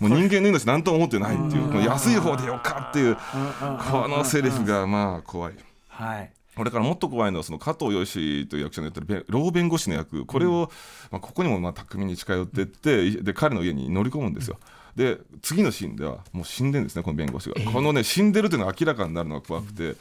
[0.00, 5.54] もう人間の命何とも思ってないっていうこの安い方でよかっていうこのセリフがまあ怖い。
[5.88, 10.26] はいこれからもっと怖いのはその加藤義という役者のやってるべ老弁護士の役。
[10.26, 10.70] これを、
[11.10, 14.58] まあ、ここにもまあ巧みに近寄ってってで彼の家に乗り込むんですよ。
[14.94, 19.94] で次のシーンではもう死んでるんですねこの弁護士が、このね死んでるというのが明らかになるのが怖くて、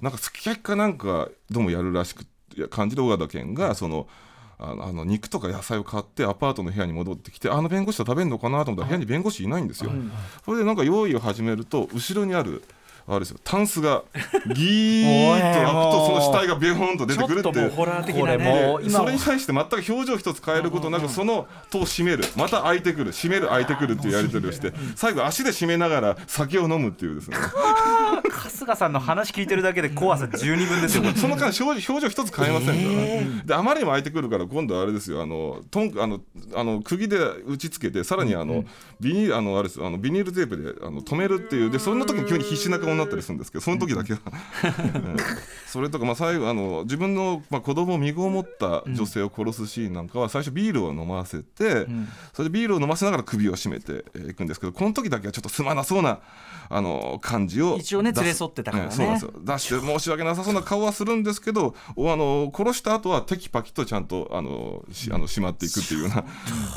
[0.00, 2.24] なんかすき焼きかなんかどうもやるらしく
[2.70, 4.08] 感じで尾形健がその。
[4.64, 9.90] あのあの肉とか野菜を買ってアパートの部屋に戻ってきてあの弁護士は食べるのかなと思ったら部屋に弁護士いないんですよ。
[10.44, 12.62] それでなんか用意を始めると後ろにある
[13.06, 13.38] あれですよ。
[13.42, 14.02] タンスが
[14.54, 17.42] ギーッと開くとその死体がビヨーンと出てくるっていう。
[17.42, 18.78] ちょっともうホラー的なね。
[18.88, 22.24] それに対して全く表情一つ変えることなくその戸を閉める。
[22.36, 23.12] また開いてくる。
[23.12, 27.36] 閉める開いてくるっていうやり取りをして最後足で閉めながら酒を飲むっていうですね。
[28.30, 31.04] 春日さんの話聞いてるだけで怖さ十二分ですよ。
[31.14, 35.22] その間表情表情一つ変えませんから、であまりにも開いてくるから今度はあれですよ。
[35.22, 36.20] あのトンあの
[36.54, 38.64] あの釘で打ち付けてさらにあの、
[39.00, 41.70] ビニールあのあれですあのビニールテープであの止めるっていう。
[41.70, 44.20] でその時に急に必死な顔になったりするんですけどその時だけは、
[44.94, 45.16] うん。
[45.66, 51.86] それとか、まあ、最後あの自分の、まあ、子供を身ごもった女性を殺すシーンなんかは最初ビールを飲ませて、
[52.32, 56.20] それでビールを飲ませながら首を絞めてえーいくんですけどこの時だけはちょっとすまなそうな
[56.68, 58.90] あの感じを一応ね連れ添ってたからね。
[58.90, 66.24] そうなんですよ出して申し訳なさそうな顔はするんですけどおあの殺した後はテキパキとちゃんとあのしあのしまっていくっていうような、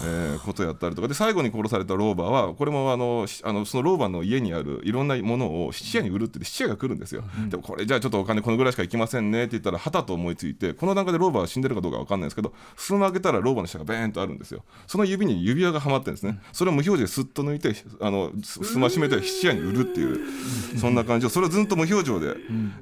[0.03, 1.07] えーことをやったりとか。
[1.07, 14.63] で最後に殺された老婆はこれもあのしあのその老婆の家にあるいろんなものを質屋に売るって質屋が来るんですよ、でもこれじゃあちょっとお金このぐらいしかいきませんねって言ったらはたと思いついてこの段階で老婆は死んでるかどうかわかんないんですけど進ま開けたら老婆の下がベーンとあるんですよ。
[14.87, 16.39] その指に指輪がはまってるんですね。
[16.51, 22.35] それを無表情ですっと抜いてあのすすましめて質屋に売るっていうそんな感じをそれをずっと無表情で、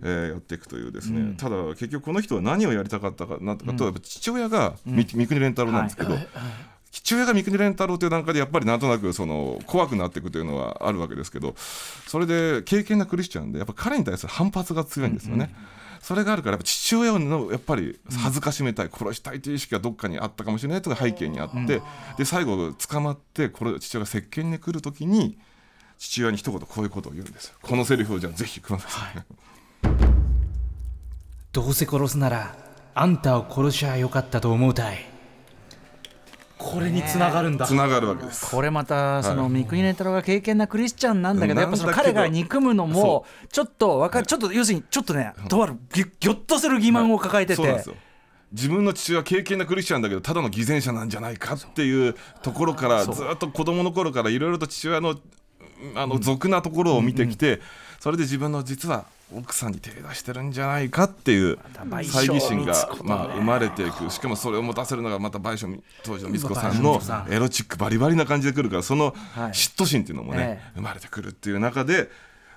[0.04, 6.16] えーやっていくというですね、ただ結局この人は何をやりたかったかなとかと、やっぱ父親がみ三國連太郎なんですけど、
[6.94, 15.54] 父親が三國連太郎という段階でやっぱりなんとなくその怖くなっていくというのはあるわけですけどそれで敬虔なクリスチャンでやっぱ彼に対する反発が強いんですよね。
[16.04, 21.82] それがあるからやっぱ父親のやっぱり恥ずかしめたい殺したいという意識がどっかにあったかもしれないというのが背景にあって、
[22.18, 25.40] で最後捕まってこれ父親が接見に来る時に
[25.98, 27.56] 父親に一言こういうことを言うんですよ。
[27.62, 29.24] このセリフをじゃあぜひください、
[31.54, 32.56] どうせ殺すなら
[32.94, 35.13] あんたを殺しゃよかったと思うたい
[36.64, 37.66] これに繋がるんだ。
[37.66, 38.50] つながるわけです。
[38.50, 47.84] これまたその三國連太郎が敬虔なクリスチャンなんだけどやっぱその彼が憎むのもちょっとわかるちょっと要するにちょっとねとあるぎぎょっとする欺瞞を抱えてて。
[48.54, 55.16] 自分の父親は敬虔なクリスチャンだけどただの偽善者なんじゃないかっていうところからずっと子供の頃からいろいろと父親の
[55.96, 57.60] あの俗なところを見てきて、
[58.00, 61.58] それで自分の実は奥さんに手出してるんじゃないかっていう
[62.04, 64.10] 猜疑心がまあ生まれていく。
[64.12, 69.52] しかもそれを持たせるのがまた賠償当時の光子さんのエロチックバリバリな感じでくるからそのはい。
[69.52, 70.72] 嫉妬心っていうのもね、え。
[70.76, 72.10] 生まれてくるっていう中で。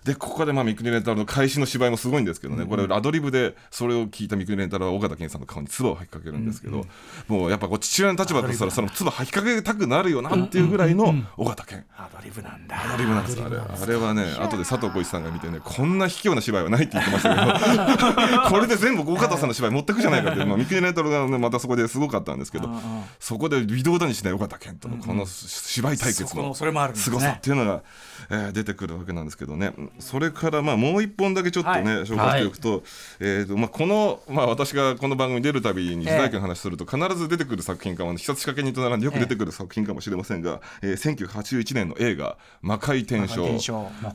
[0.06, 6.84] でここでまあ三國連太郎の開始の芝居もすごいんですけどね、これアドリブでそれを聞いた三国連太郎は尾形健さんの顔に唾を吐きかけるんですけど、
[7.26, 11.84] もうやっぱこう父親の立場としたらその唾吐きかけたくなるよなっていうぐらいの尾形健。
[11.96, 12.84] アドリブなんだ。
[12.84, 18.42] アドリブなんですよあれあれはね後で佐藤浩市さんが見てねこんな卑怯な芝居はないって言ってましたけど。
[18.48, 22.70] これで全部尾形さんの芝居持ってくじゃないかって、まあ、三國連太郎が、ね、またそこですごかったんですけど
[23.18, 26.54] そこで微動だにしない尾形健とのこの芝居対決の
[27.00, 27.18] すね。
[27.18, 27.82] 凄さっていうのが、
[28.30, 32.04] えー出てくるわけなんですけどねそれからまあもう一本だけちょっとね、はい。
[32.04, 32.82] 紹介しておくと,、
[33.20, 43.42] えーとまあ、この、まあ、私がこの番組に出るたびに時代劇の話すると必ず出てくる作品かも、ね、必殺仕掛け人と並んでよく出てくる作品かもしれませんが、えー1981年の映画「魔界転生」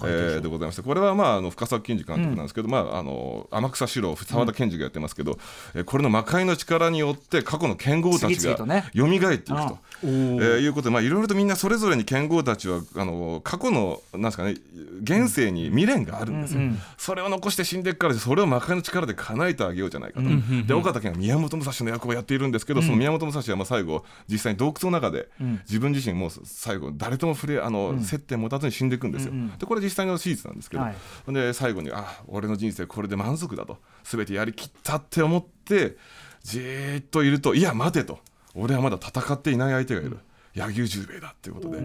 [0.10, 5.38] えーでございましてこれはまああの深作金次監督なんですけど、まあ、あの天草四郎澤田研二がやってますけど、
[5.76, 14.56] えーこれの魔界の力によって過去の剣豪たちが蘇っていくと、えーいうことで、まあ、いろいろとみんなそれぞれに剣豪たちはあの過去のなんですかね
[15.04, 16.62] 現世に未練があるんですよ、
[16.98, 20.28] それを残して死んでいくからそれを魔界の力で叶えてあげようじゃないかと、
[20.66, 25.30] で岡田健は宮本武蔵の役をやっているんですけど、その宮本武蔵はまあ最後実際に洞窟の中で、
[25.70, 31.34] 自分自身もう最後誰とも触れあの、接点持たずに死んでいくんですよ、でこれ実際の史実なんですけど、はい。
[31.34, 33.78] で最後にあ俺の人生これで満足だと。
[34.04, 35.96] 全てやりきったって思って
[36.44, 38.20] じーっといるといや待てと
[38.56, 40.20] 俺はまだ戦っていない相手がいる。
[40.54, 41.80] 柳生十兵衛だっていうことで、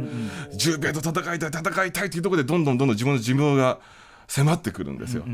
[0.56, 3.78] 十兵衛と戦いたい戦いたいっていうところでどんどんどんどん自分の寿命が
[4.26, 5.22] 迫ってくるんですよ。
[5.22, 5.26] っ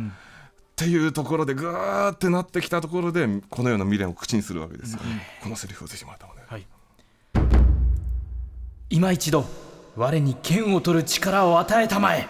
[0.77, 5.01] ていうところでぐーってなってきたところでこのような未練を口にするわけですよ。
[5.42, 6.42] このセリフをぜひまたもね。
[8.90, 9.47] 今一度
[9.97, 12.29] 我に剣を取る力を与えたまえ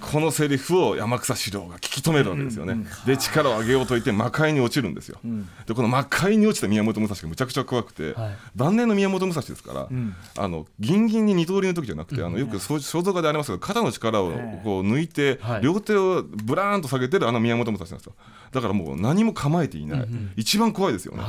[0.00, 2.86] このセリフを山草四郎が聞き止めるわけですよね。
[3.06, 5.18] で力を上げようといって魔界に落ちるんですよ。
[5.66, 8.14] でこの魔界に落ちた宮本武蔵がむちゃくちゃ怖くて、
[8.54, 9.88] 晩年の宮本武蔵ですから、
[10.36, 14.32] あのギンギンに二刀流の時じゃなくて、あのよく肖像画でありますけど肩の力を
[14.64, 18.14] こう抜いて、両手をブラーンと下げてるあの宮本武蔵なんですよ。
[18.52, 21.22] だからもう何も構えていない、一番怖いですよね。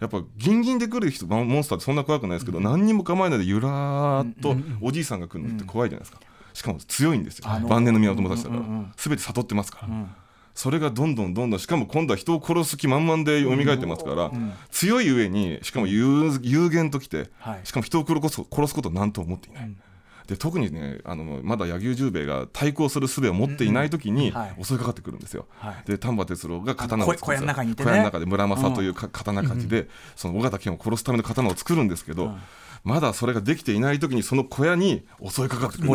[0.00, 6.20] やっぱギンギンで来る人モンスターってそんな怖くないですけど、何にも構えないでゆらーっとおじいさんが来るのって怖いじゃないですか。
[6.58, 8.62] しかも強いんですよ、晩年の宮本武蔵だから、
[8.96, 9.88] すべて悟ってますから、
[10.56, 14.32] それがどんどんどんどんしかも今度は人を殺す気満々で蘇ってますから、
[14.72, 17.60] 強い上にしかも有有限ときて、はい。
[17.62, 19.72] しかも人を殺す殺すことを何とも思っていない、
[20.26, 24.64] で特にねあのまだ柳生十兵衛が対抗する術を持っていない時にはい。
[24.64, 25.46] 襲いかかってくるんですよ。
[25.58, 25.74] はい。
[25.86, 27.24] で丹波哲郎が刀を作る。
[27.24, 27.74] 小屋の中ね。
[27.76, 32.34] 小屋の中で村正というか刀鍛冶で、その尾形健を殺すための刀を作るんですけど、
[32.88, 35.92] まだそれができていない時にその小屋に襲いかかってくる。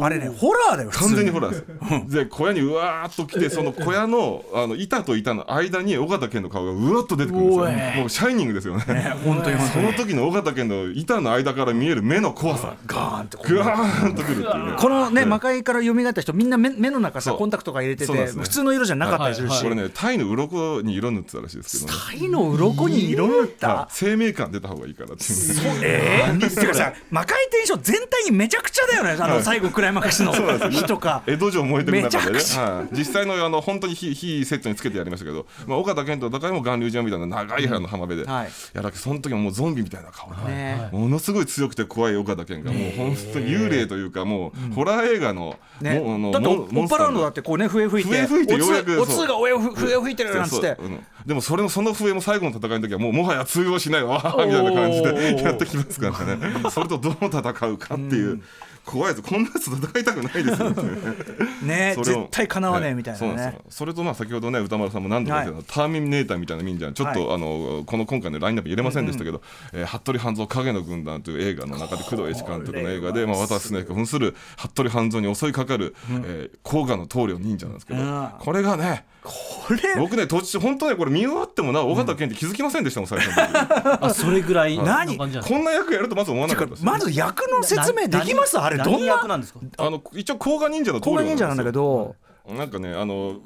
[0.00, 2.16] あれねホラーだよ完全にホラーです。
[2.16, 8.00] で小屋にうわーっと来てその小屋のあの板と板の間に尾形健の顔がうわっと出てくるんですよ。
[8.00, 8.84] もうシャイニングですよね。
[9.22, 12.74] 本当にその時の尾形健の板の間から見える目の怖さ。
[12.86, 14.76] ガーンってーンとくるっていうね。
[14.78, 18.28] このねうん魔界から蘇った人みんな目目の中さコンタクトが入れててね。
[18.28, 19.62] 普通の色じゃなかったりするし。
[19.62, 21.98] これねタイの鱗に色塗ってたらしいですけどね。
[22.18, 23.88] タイの鱗に色塗った？
[23.90, 25.80] 生命感出た方がいいからっていう。
[25.80, 25.80] ね。
[25.82, 26.13] えー、
[26.50, 30.32] てかさ魔界転生全体にめちゃくちゃだよねあの最後クライマックスの。
[30.70, 31.22] 日とか。
[31.26, 38.48] 江戸城燃えてる中でね、はい、実際のあの本当に火火セットにつけてやりましたけど、まあ、岡田健と高いも巌流島みたいな長い部屋の浜辺で、はい。
[38.72, 48.10] やらけその時はもうゾンビみたいな顔で、ねものすごい強くて怖い岡田健がもう本当に幽霊というかもうホラー映画の、ねものだってモンオッパラウンドだってこうね笛吹いて。
[48.10, 50.76] 笛吹いてようやくおつおつが笛吹いてるなんつって。
[50.78, 54.46] うんでもそれのその笛も最後の戦いの時はもうもはや通用しないわー。
[54.46, 56.70] みたいな感じで やってきますからね。
[56.70, 58.42] それとどう戦うかっていう、
[58.84, 59.22] 怖いです。
[59.22, 60.70] こんなやつと戦いたくないですよ
[61.62, 78.28] ねね絶対かなわねえみたいそうなんですそれとまあ先ほどね歌丸さんも何度か言ってた、ターミネーターみたいな忍者ちょっと、はあのこの今回のラインナップ入れませんでしたけど、えー服部半蔵影の軍団という映画の中で工藤英二監督の映画で、まあ、渡瀬恒彦扮する服部半蔵に襲いかかる、えー甲賀の棟梁忍者なんですけど、うん。
[78.38, 79.96] これがねこれ。
[79.98, 83.98] 僕ね途中本当ねこれ見終わってもな尾形健って気づきませんでしたもん最初の時。
[84.04, 85.16] あそれぐらい何？
[85.16, 88.58] こんな役やるとまず思わなかったですまず役の説明できます？
[88.58, 89.60] あれどん何役ななんですか？
[89.78, 92.14] あの一応甲賀忍者の棟甲賀梁忍者なんだけど。
[92.46, 93.36] なんかねあの、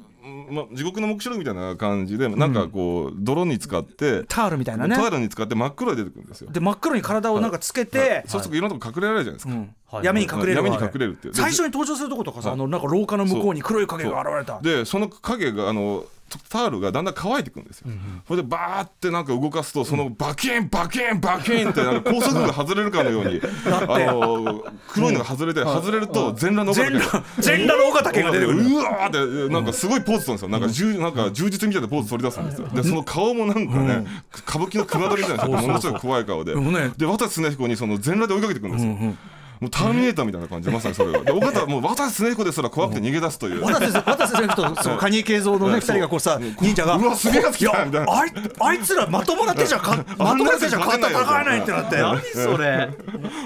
[0.51, 4.95] ま、地獄の黙示録みたいな感じでなんかこう泥に使って、タールみたいなね。
[4.97, 6.51] タールに使って真っ黒で出てくるんですよ。
[6.51, 8.59] で真っ黒に体をなんかつけてそうするとい。
[8.59, 9.53] ろんなとこ隠れられるじゃないですか。
[9.53, 9.59] うん。
[9.61, 9.69] はい
[10.03, 11.33] 闇に隠れる闇にわ隠れるっていう。
[11.33, 12.51] で最初に登場するとことかさ。
[12.53, 14.59] あのなんか廊下の向こうに黒い影が現れた。
[14.61, 16.05] でその影があの
[16.49, 17.87] タールがだんだん乾いていくんですよ。
[18.27, 28.59] それでバーってなんか動かすとそのバキンバキンバキンってなんか高速度が外れるかのように あの黒いのが外れて外れると全裸の岡全田裸全裸の尾形家が出てくる。
[28.59, 30.49] うわーってなんかすごいポーズするんですよ。
[30.49, 32.67] なんか充なんか充実みたいなポーズ取り出すんですよ。
[32.67, 34.05] でその顔もなんかね
[34.47, 36.53] 歌舞伎の熊取りみたいなものすごい怖い顔で。
[36.97, 39.15] で渡瀬恒彦にその全裸で追いかけてくるんですよ
[39.59, 40.69] もうターミネーターみたいな感じ。
[40.69, 43.61] でまさにそれがで尾形はもう渡瀬恒彦ですら怖くて逃げ出すという。
[43.63, 48.13] 渡瀬渡瀬先生とその蟹慶三のね二人がこうさ忍者がうわすげえやつ来たみたいな。
[48.13, 51.97] あいあいつらまともな手じゃかまともな手じゃ勝戦えないってなって。
[51.97, 52.89] 何それ。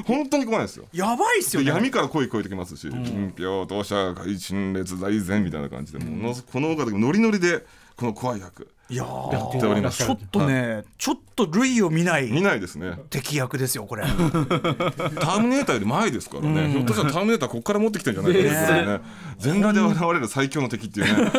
[0.06, 0.86] 本当に怖いんですよ。
[0.94, 10.06] やばいっすよ闇から声聞こえてきますし「金票当社会陳列大前」みたいな感じでものすこの岡田ノリノリでこの怖い役いやっております。
[10.06, 13.00] ちょっとねちょっと類を見ない見ないですね。
[13.10, 14.04] 敵役ですよこれ。
[14.06, 19.00] ターミネーターより前ですからね、ひょっとしたらターミネーターここから持ってきてんじゃないかというぐらいね。
[19.40, 21.32] 全裸で現れる最強の敵っていうね。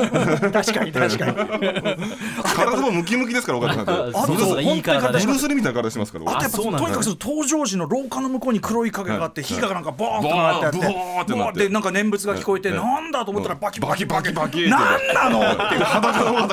[0.52, 1.34] 確かに確かに。
[2.42, 3.92] 体もムキムキですから岡田さんって。
[4.18, 11.58] あとそういい体ブルース・リーみたいな体してますからあとやっぱとにかくその登場時の廊下の向こうに黒い影があって火がなんかボーンとなってあってボーンってなって。
[11.60, 15.84] でなんか念仏が聞こえてねなんだと思ったらバキバキバキバキバキなんなのっていう。
[15.84, 16.48] 裸の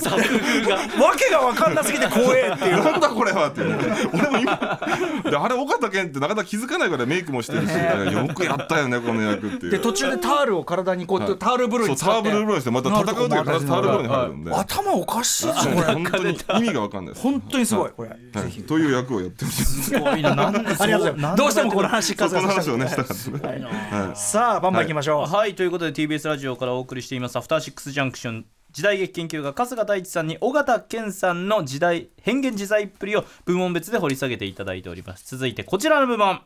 [0.00, 2.84] 作風がわけが分かんなすぎて怖えっていう。
[2.84, 3.60] なんだこれはって。
[3.60, 3.76] いうね
[4.12, 4.80] 俺も今
[5.24, 7.72] であれ岡田健ってなかなか気づかないぐらいメイクもしてるし、
[8.12, 9.70] よくやったよねこの役っていう。
[9.72, 12.30] で途中でタールを体にこうやってタールブルーそうターに使って。
[12.30, 15.72] ブルーブルーしてまた戦う時は必ずタールブルーに入るんで、頭おかしいでこれ。
[15.94, 17.22] 本当に意味がわかんないです。
[17.22, 18.08] 本当にすごいこれ。
[18.10, 18.18] はい。
[18.62, 19.82] という役をやってほしいです。
[19.82, 20.34] すごいな。
[20.34, 25.26] なんでありがとうございますどうしてもこの話そうこの数させたさあバンバンいきましょう。
[25.26, 25.54] はい。
[25.54, 35.24] ということで TBS ラジオからお送りしています「アフターシックスジャンクション」時代劇研究家春日大地さんに尾形健さんの時代変幻自在っぷりを部門別で掘り下げていただいております。
[35.26, 36.40] 続いてこちらの部門。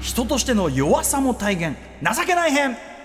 [0.00, 1.76] 人としての弱さも体現。
[2.02, 2.97] 情けない編。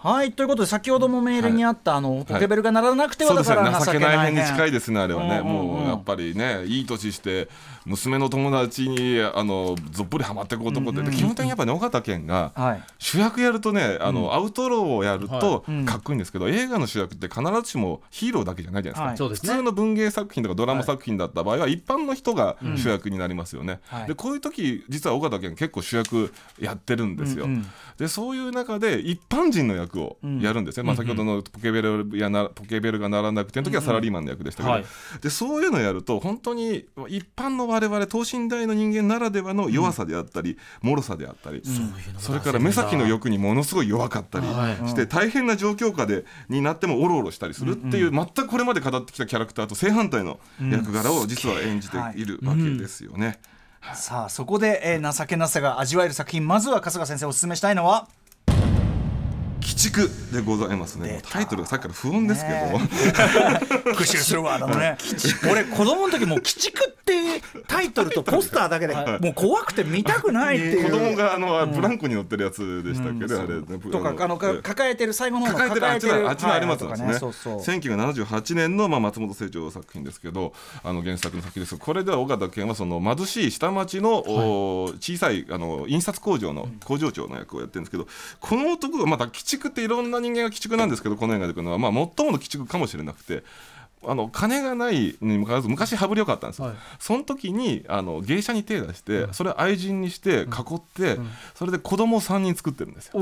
[0.00, 7.48] はいということで先ほどもメールにあった、あのポケベルが鳴らなくてはだから情けな情けないに近いですねあれはね、もうやっぱりねいい年して
[7.84, 12.82] 娘の友達にあのぞっぷりハマっていく男って、基本的にやっぱね尾形健が、はい。
[12.98, 15.84] 主役やるとねあの、アウトローをやるとうん。
[15.84, 19.16] かっこいいんですけど、映画の主役って必ずしもヒーローだけじゃないじゃないですか、はい。
[19.16, 19.52] そうですね。
[19.52, 24.06] 普通の文芸作品とかドラマ作品だった場合は一般の人が主役になりますよね、はい。
[24.06, 27.48] でこういう時実は尾形健結構主役やってるんですよ、
[27.96, 34.84] でそういう中で一般人の役役をやるんですね、まあ、先ほどのポケベルやなポケベルが鳴らなくての時はサラリーマンの役でしたけど、はい。
[35.20, 41.62] でそういうのをやると本当に一般の我々等身大の人間ならではの弱さであったり、脆さであったり、
[42.18, 44.46] それから目先の欲にものすごい弱かったり。
[44.88, 53.38] して、大変な状況下でになってもおろおろしたりするっていう、全くこれまで語ってきたキャラクターと正反対の役柄を実は演じているわけですよね。
[53.94, 56.46] さあそこで、えー情けなさが味わえる作品。
[56.46, 58.08] まずは春日先生おすすめしたいのは？
[59.68, 61.20] 鬼畜でございますね。
[61.28, 64.96] タイトルがさっきから不穏ですけど、 復習するワードのね。
[65.50, 70.90] 俺子供の時もう「鬼畜」っていうタイトルとポスターだけでもう怖くて見たくないっていう。
[70.90, 73.78] 子供があのブランコに乗ってるやつでしたっけね、あれね。
[73.92, 77.18] とかあの抱えてる最後の抱えてるあっちのあっちの有松はないんですね。
[77.18, 77.60] そうそう。
[77.60, 81.74] 1978年のまあ松本清張作品ですけど、あの原作の作品です。
[81.76, 88.06] がこれでは尾形健はその貧しい下町の、お小さいあの印刷工場の工場長の役をやってるんですけど、
[88.40, 93.42] この男がまた鬼畜っていろんな人間が鬼畜なんですけど、この映画で来るのはまあ最もの鬼畜かもしれなくて。
[94.06, 101.18] あの金がないにもかかわらず昔羽振りよかったんですよ、その時にあの芸者に手を出して、それを愛人にして囲って、
[101.56, 103.18] それで子供を3人作ってるんですよ。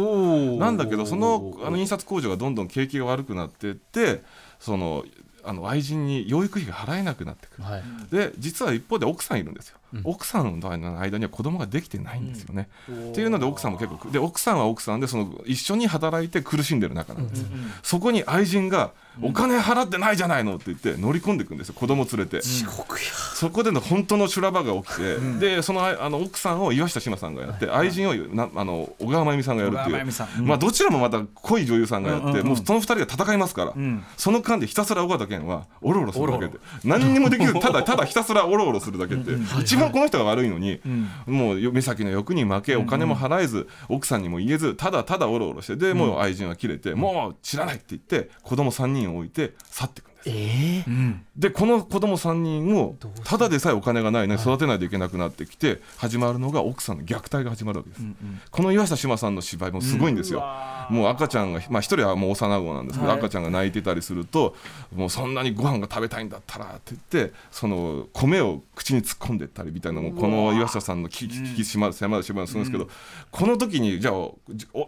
[0.59, 4.23] なんだけどそのあの印刷工場がどんどん景気が悪くなっていって
[4.61, 5.05] その
[5.45, 7.83] あの愛人に養育費が払えなくなってくる、はい。
[8.11, 10.71] で実は一方で奥さんいるんですよ、奥さんの
[11.01, 17.45] 間には子供ができてないんですよね、っていうので奥さんも結構で奥さんは奥さんでその一緒に働いて苦しんでる仲なんです、
[17.83, 18.93] そこに愛人が
[19.23, 30.07] お金払ってないじゃないのって言って乗り込んでいくんですよ子供連れて、そこでの本当の修羅場が起きて、でそのああの奥さんを岩下志麻さんがやって、愛人をなあの小川真由美さんがやるっていう。
[30.43, 32.47] まあ、どちらもまた濃い女優さんがやって、うんうんうん。
[32.49, 34.05] もうその二人が戦いますから、ん。
[34.17, 36.59] その間でひたすら尾形健はおろおろするだけで。
[36.85, 40.81] 何にもできずただただひたすらおろおろするだけって、一番この人が悪いのに、
[41.27, 51.27] もう目先の欲に負けお金も払えず、奥さんにも言えずただただおろおろしてでもう愛人は切れて、もう知らないって言って子供3人を置いて去っていくんです。
[51.37, 58.03] でこの子供3人をただでさえお金がないのに育てないといけなくなってきて始まるのが奥さんの虐待が始まるわけです、
[58.51, 60.43] この岩下志麻さんの芝居もすごいんですよ、
[60.89, 64.57] もう赤ちゃんがまあ一人はもう幼子なんですけど、赤ちゃんが泣いてたりすると
[64.95, 72.89] もうそんなにご飯が食べたいんだったらって言ってその米を口に突っ込んでったりみたいなのもこの岩下さんの聞き聞きしま迫る芝居をするんですけど、
[73.31, 74.39] この時にじゃあお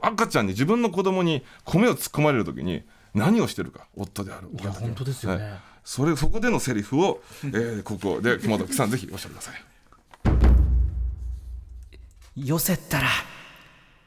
[0.01, 2.82] 赤ちゃんに自分の子供に米を突っ込まれる時に
[3.19, 4.49] 何をしてるか夫である。
[4.59, 5.45] いや本当ですよね。
[5.45, 9.64] はい、それそこでのセリフを、えーここで熊崎さんぜひおっしゃってください。
[12.37, 13.09] 寄せたら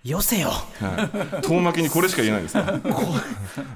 [0.04, 0.50] 寄せよ。
[0.50, 1.42] はい。
[1.44, 2.64] 遠巻きにこれしか言えないですね。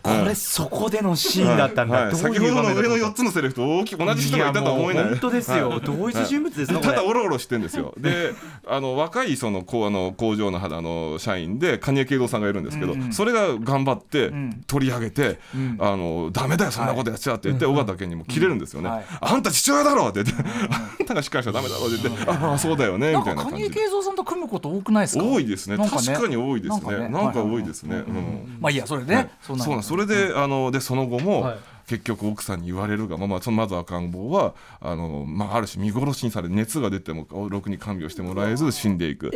[0.01, 2.11] こ れそこでのシーンだったんだ、はい。
[2.11, 5.03] どう先ほどの上の4つのセリフと大きく同じ人がいたとは思えない。
[5.09, 5.81] 本当ですよ、はい。
[5.81, 7.93] 同一人物ですね、ただこおろおろしてんですよ。
[7.97, 8.33] で
[8.67, 14.31] あの若いそのこうあの工場の肌の社員で蟹江慶三さんがいるんですけど、それが頑張って
[14.65, 15.39] 取り上げて、
[15.79, 19.05] あのダメだよそんなことやっちゃって言って、尾形家にも切れるんですよね、はい。
[19.21, 20.43] あんた父親だろって言って、
[20.99, 25.23] あんたがしっかりしたらダメだろって言って、ああそうだよねみたいな感じ蟹江慶三さんと組むこと多くないですか？
[25.23, 25.77] 多いですね。
[25.77, 27.09] なん確かに多いですね。
[27.09, 29.29] なんか多いですね、うんまあいいやそれで、はい。
[29.41, 29.83] そうなんだ。
[29.83, 31.57] それで、あのでその後も、はい。
[31.87, 39.31] 結局奥さんに言われるがままそのまず赤ん坊はあの、まあ、ある種見殺しにされ熱が出てもろくに看病してもらえず死んでいく、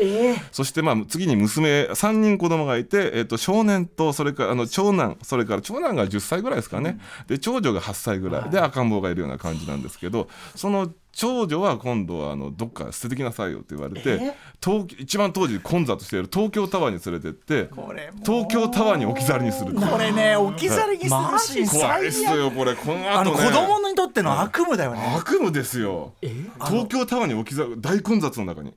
[0.51, 8.49] そして、まあ、次に娘3人子供がいて、えっと少年とそれからあの長男それから長男が10歳ぐらいですかね、で長女が8歳ぐらい。
[8.49, 14.34] で赤ん坊がいるような感じなんですけどその長女は今度はあのどっか捨ててきなさいよって言われて、
[14.64, 21.16] 東一番当時混雑している東京タワーに連れてってこれ東京タワーに置き去りにするこれね置き去りにす
[21.55, 22.76] るし怖いっすよこれ。
[22.76, 23.10] この後ね。
[23.10, 26.14] あの子供にとっての悪夢だよね、悪夢ですよ。
[26.22, 28.74] 東京タワーに置き去り大混雑の中に。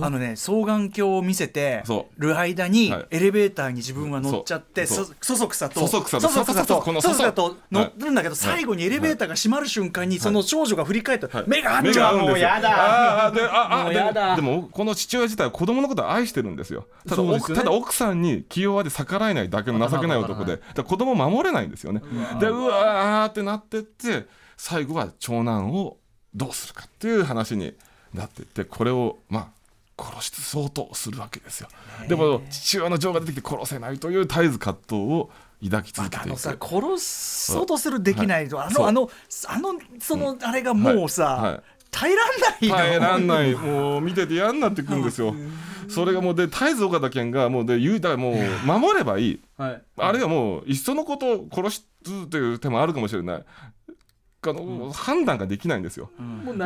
[0.00, 3.06] あのね双眼鏡を見せてそる間にはい。
[3.10, 5.04] エレベーターに自分は乗っちゃってそう。
[5.20, 6.52] そそそくさとそそくさとそそく
[7.14, 11.44] さと乗はいってるんだけど最後にエレベーターが閉まる瞬間にその少女が振り返ってはい
[11.82, 12.48] 目が合うんですよ。
[12.48, 13.26] やだ。
[13.26, 16.86] あーでああでもでもこの父親自体は子供のことを愛してるんですよ。
[17.04, 17.62] ただそうですよね。
[17.62, 22.02] 奥ただ奥さんに気弱で逆らえないだけの情けない男でだ子供を守れないんですよね。
[22.40, 24.26] でうわーってなってって
[24.56, 25.98] 最後は長男を
[26.34, 27.74] どうするかっていう話に
[28.14, 29.50] なってってこれをま
[29.98, 31.68] あ殺しそうとするわけですよ。
[32.08, 35.30] でも父親の情が出てきて殺せないという絶えず葛藤を
[35.64, 36.24] 抱き続けていく。
[36.24, 39.10] あのさ殺そうとするできないと、あそうのあの
[39.48, 41.62] あのそのあれがもうさ、はいはい。
[41.90, 43.54] 耐えらんないの耐えらんない。
[43.56, 45.34] もう見てて嫌になってくるんですよ。
[45.88, 49.40] それがもうで絶えず岡田健がもうで言うたらもう守ればいい。
[49.56, 51.86] はいあるいはもういっそのことを殺す
[52.28, 53.44] という手もあるかもしれない
[54.42, 56.10] あの判断ができないんですよ、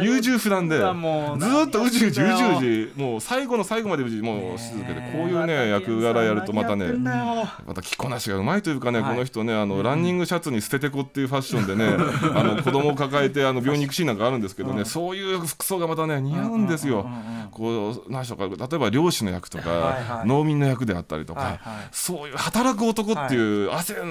[0.02, 9.14] 優柔不断でずっとうじうじうじうじもう最後の最後までうじもうし続けてこういうね役柄やるとまたねまた着こなしがうまいというかね、はい。
[9.14, 11.96] この人ねあのランニングシャツに捨ててこっていうファッションでね
[12.34, 17.08] あの子供を抱えてあの病院に行くシーンなんかあるんですけどねそういう服装がまたね似合うんですよ。
[17.50, 21.58] こう何でしょうか例えば漁師の役とか、農民の役であったりとか、
[21.90, 24.04] そういう働く男っていう、汗を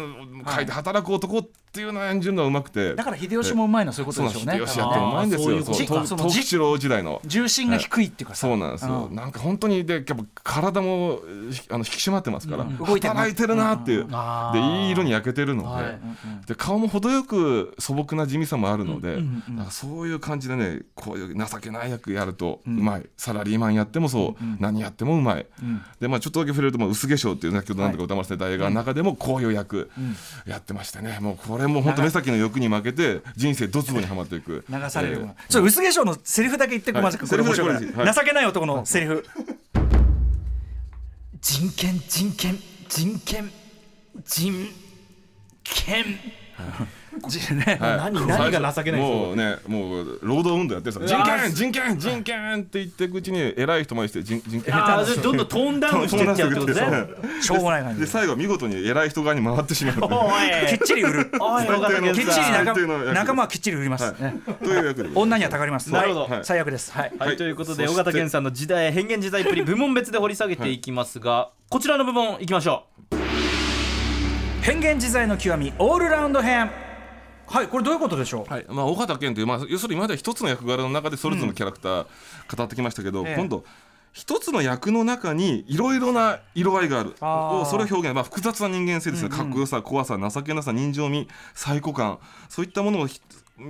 [0.46, 2.96] かいて働く男っていうのを演じるのはうまくて。
[2.96, 4.54] だから秀吉もうまいのはそういうことでしょうね。
[4.60, 5.58] 秀吉やってもうまいんですよ。
[5.58, 6.02] あーそういうこと。
[6.02, 7.22] かそのそう東吉郎時代の。
[7.26, 9.16] 重心が低いっていうかさ、そうなんですよ、うん。
[9.16, 11.20] なんか本当にでやっぱ体も
[11.52, 14.08] ひあの引き締まってますから、動いてるな働いてるなっていう、
[14.54, 16.00] でいい色に焼けてるので,、はい。
[16.48, 25.46] で顔も程よく素朴な地味さもあるので、なんかそういう感じでねこういう情けない役やるとうまい、サラリーマンやってもそう、何やってもうまい、
[26.00, 29.90] でまあちょっとだけ触れると、まあ、薄化粧っていう先ほどなんとか歌丸さんの映画の中でもこういう役
[30.46, 31.20] やってましてね。
[31.20, 34.66] もうこれも本当目先の欲に負けて人生ドツボにはまっていく。
[34.70, 37.06] 流される、えーちょっと薄化粧のセリフだけ言ってこはい。
[37.06, 37.80] まずこれ面白い。
[37.80, 39.26] 情けない男のセリフ、
[41.40, 42.60] 人権人権
[42.90, 43.52] 人権
[44.26, 44.70] 人
[45.64, 46.04] 権。
[46.06, 47.09] じ
[47.56, 47.98] ねはい。
[48.12, 49.18] 何何が情けないんですか？
[49.18, 54.76] もうねもう労働運動やってる人権人権人権って言っていくうちに偉い人までして人人権。
[54.76, 57.08] あーどんどんトーンダウンしていっちゃうってことですね。
[57.42, 58.08] しょうもない感じで。
[58.08, 61.26] 最後見事に偉い人側に回ってしまうきっちり売る。
[62.14, 62.74] きっちり仲
[63.14, 64.24] 仲間はきっちり売ります、はい。
[64.24, 65.92] ねという役で女にはたかります。
[65.92, 66.28] なるほど。
[66.28, 66.40] はい。
[66.44, 66.92] 最悪です。
[66.92, 72.86] はい、はい、ということで尾形健さんの時代変幻自在っぷり部門別で掘り下げていきますが、こちらの部門いきましょ
[74.62, 76.70] 変幻自在の極みオールラウンド編
[77.50, 82.06] はいこれどういうことでしょう、はいまあ、尾形健という、まあ、要するに今まで一つの役柄の中でそれぞれのキャラクター
[82.56, 83.36] 語ってきましたけど、ええ。
[83.36, 83.66] 今度
[84.12, 87.16] 一つの役の中にいろいろな色合いがある。
[87.22, 87.66] あー。
[87.66, 92.20] それを表現、まあ、複雑な人間性ですね、かっこよさ怖さ情けなさ人情味最古感。
[92.50, 93.22] そういったものをひ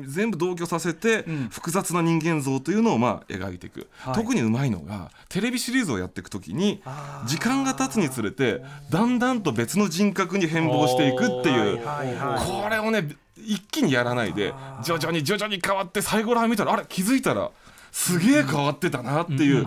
[0.07, 4.13] 全部同居させて、複雑な人間像というのをまあ描いていく、はい。
[4.15, 6.81] 特にうまいのがテレビシリーズをやっていくときに
[7.25, 16.85] 時間が経つにつれてだんだんと別の人格に変貌していくっていう、はいはいこれをね一気にやらないで徐々に徐々に変わって最後らへん見たらあれ？
[16.87, 17.49] 気づいたら
[17.91, 19.65] すげえ変わってたなっていう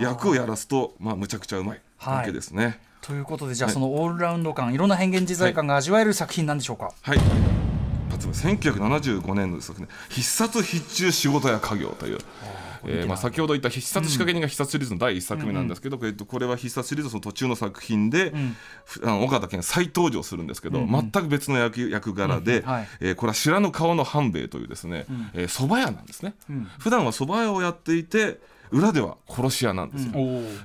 [0.00, 2.80] 役をやらすとまあむちゃくちゃうまいわけですね。
[3.00, 7.18] ということでじゃあそのオールラウンド感いろんな変幻自在感が味わえる作品なんでしょうか、はい。
[7.18, 7.22] 一
[8.14, 12.18] 発目1975年の作品「必殺必中仕事や家業」という。
[12.86, 18.34] えーまあ、先ほど言った必殺仕掛け人が必殺シリーズの第一作目なんですけど、えっと、これは必殺シリーズの途中の作品で、
[18.84, 22.88] ふあの岡田健再登場するんですけど、全く別の役役柄で、はい。
[23.00, 26.34] えーこれは白の顔の半兵衛というですねえー蕎麦屋なんですね、
[26.78, 28.38] 普段は蕎麦屋をやっていて
[28.70, 30.12] 裏では殺し屋なんですよ、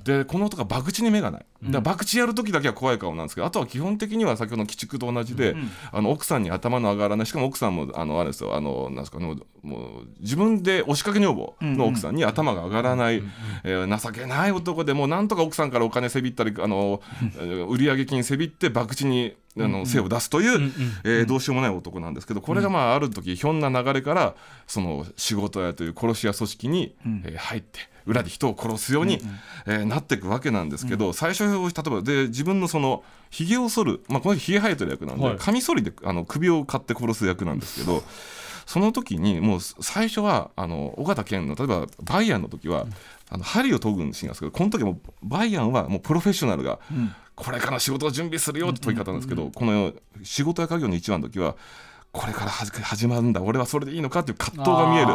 [0.04, 5.56] でこの男が博打に目がないだ博打やる時だけは怖い顔なんですけどあとは基本的には先ほどの鬼畜と同じで、
[5.92, 7.26] あの奥さんに頭の上がらない。
[7.26, 8.56] しかも奥さんもあのあれですよ。
[8.56, 9.26] あのなんですかね
[9.62, 13.22] もう自分で押しかけ女房の奥さんに頭が上がらない、
[13.64, 20.72] えー情けない男でもうなんとか奥さんからお金せびったりあの、え ー売上金せびって博打にあの精を出すという、
[21.04, 24.36] えーどうしようもない男なんですけどこれがまあある時ひょんな流れから
[24.68, 26.96] その仕事屋という殺し屋組織に、
[27.26, 27.80] えー入って
[28.10, 29.20] 裏で人を殺すように、
[29.66, 35.38] えーなっていくわけなんですけど、最初例えばで自分のそのひげを剃る、まあ、この人ひげ生えてる役なんで、はい。
[35.38, 38.04] カミソリであの首を買って殺す役なんですけど。
[38.66, 42.86] その時にもう最初はあの尾形健の例えばバイアンの時は、
[43.32, 46.78] あの針を研ぐシーンなんですけどこの時もバイアンはもうプロフェッショナルが、
[47.36, 49.92] これから仕事を準備するよって問い方なんですけど、この
[50.22, 51.56] 仕事や家業の一番の時は
[52.12, 53.42] これから始始まるんだ。
[53.42, 55.08] 俺はそれでいいのかっていう葛藤が見える。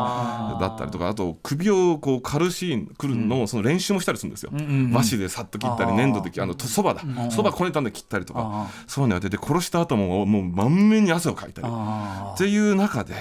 [0.60, 1.08] だったりとか。
[1.08, 4.52] あと首をこう刈るシーン来るのをその練習もしたりするんですよ、
[4.92, 7.02] 和紙でさっと切ったり粘土で切あのそばだ。
[7.30, 8.68] そばこねたんで切ったりとか。
[8.86, 11.68] そういうのやってて殺した後ももう満面に汗をかいたり。
[11.68, 13.14] っていう中で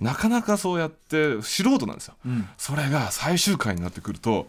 [0.00, 2.14] なかなかそうやって素人なんですよ、
[2.58, 4.48] それが最終回になってくると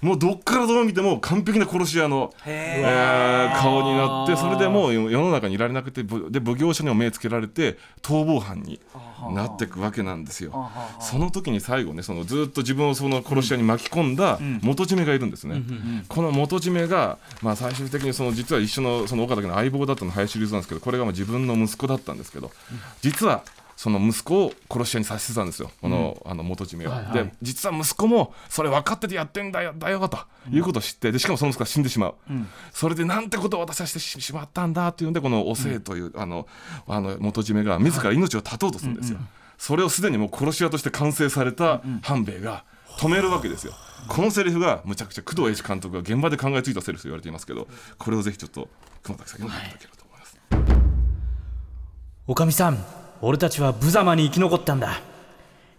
[0.00, 8.80] もうどっからどう見ても完璧な殺し屋の、えー顔になってそれでもう世の中にいられなくてぶで奉行所にも目つけられて逃亡犯に
[9.32, 10.70] なっていくわけなんですよ。
[11.00, 15.62] その時に最後ねそのずっと自分をその殺し屋に巻き込んだ元締めがいるんですね。
[16.08, 22.50] この元締めが、まあ、最終的にその実は一緒のその岡田家の相棒だったの林シリーズなんですけどこれがまあ自分の息子だったんですけど
[23.00, 23.42] 実は
[23.78, 27.12] その息子を殺し屋にさせてたんですよ、この,、あの元締めは。
[27.12, 30.18] で実は息子もそれ分かっててやってんだよだよと
[30.50, 32.14] いうことを知ってでしかもその息子が死んでしまう、
[32.72, 36.48] それでなんてことを私はしてしまったんだというんでこのおせいという、あの
[36.88, 39.20] あの元締めが自ら命を絶とうとするんですよ。
[39.58, 42.64] それをすでにもう殺し屋として完成された半兵衛が
[42.98, 43.74] 止めるわけですよ。
[44.08, 48.68] このセリフがむちゃくちゃ工藤英二監督が現場で考えついたセリフと言われていますけどこれをぜひちょっと
[49.04, 50.38] 熊崎さん読んでいただければと思います。
[52.26, 55.00] おかみさん俺たちは無様に生き残ったんだ。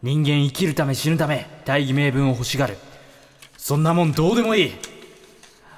[0.03, 2.77] 人間生きるため死ぬため大義名分を欲しがる。
[3.57, 4.71] そんなもんどうでもいい。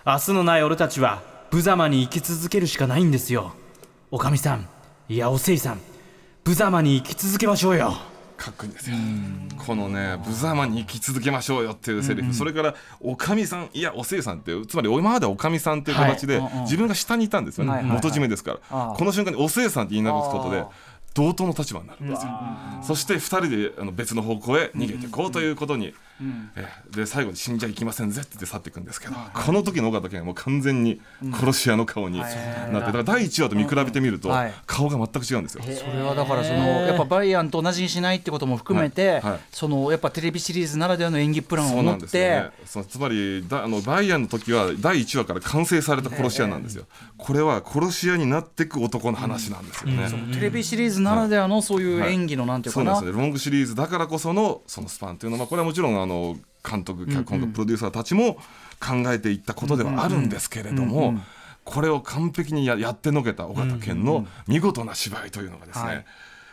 [0.06, 3.54] 明日のない俺たちは無様に生き続けるしかないんですよ。
[4.10, 4.68] おかみさん
[5.08, 5.80] いやおせいさん
[6.44, 7.94] 無様に生き続けましょうよ。
[8.38, 8.98] かっこいいんですよ。
[9.60, 18.02] このね無様に生き続けましょうよっていうセリフ、それからおかみさんいやおせいさんってつまり今までおかみさんっていう形で、自分が下にいたんですよね、はいはいはい。
[18.02, 20.64] 元締めですから、この瞬間におせいさんって言い直すことで
[21.14, 22.32] 同等の立場になるんですよ、
[22.84, 25.94] そして2人であの別の方向へ逃げていこうということに、
[26.56, 31.02] えで最後に死んじゃいきませんぜって言って去っていくんですけど、この時の尾形健はもう完全に
[31.34, 32.36] 殺し屋の顔になって、
[32.74, 34.54] だから第1話と見比べてみると、はい。
[34.66, 35.64] 顔が全く違うんですよ。
[35.64, 39.22] それはだからそのやっぱバイアンと同じにしないってことも含めて、はい。
[39.22, 46.86] はいそのやっぱテレビシリーズならではの演技プランを持って、ね、そのつまりだあのバイアンの時は第1話から完成された殺し屋なんですよ、
[47.18, 50.10] これは殺し屋になっていく男の話なんですよね。
[50.34, 53.22] テレビシリーズならではのそういう演技のなんていうかな、そうなんですね。
[53.22, 56.11] ロングシリーズだからこそのそのスパンっていうのは、まあ、これはもちろんあの
[56.68, 58.36] 監督脚本家プロデューサーたちも
[58.80, 61.16] 考えていったことではあるんですけれども、
[61.64, 66.06] これを完璧にややってのけた尾形健の見事な芝居というのがですね、はい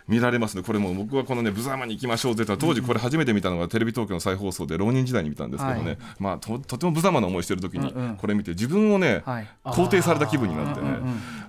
[0.08, 0.62] 見られますね。
[0.62, 5.98] これも僕はこのね「無様に行きましょう」って言ったら当時これ初めて見たのがテレビ東京の再放送で浪人時代に見たんですけどね、はい。
[6.18, 8.16] まあととても無様な思いしてる時にうんうん。
[8.16, 9.48] これ見て自分をね、はい。
[9.64, 10.88] 肯定された気分になってね、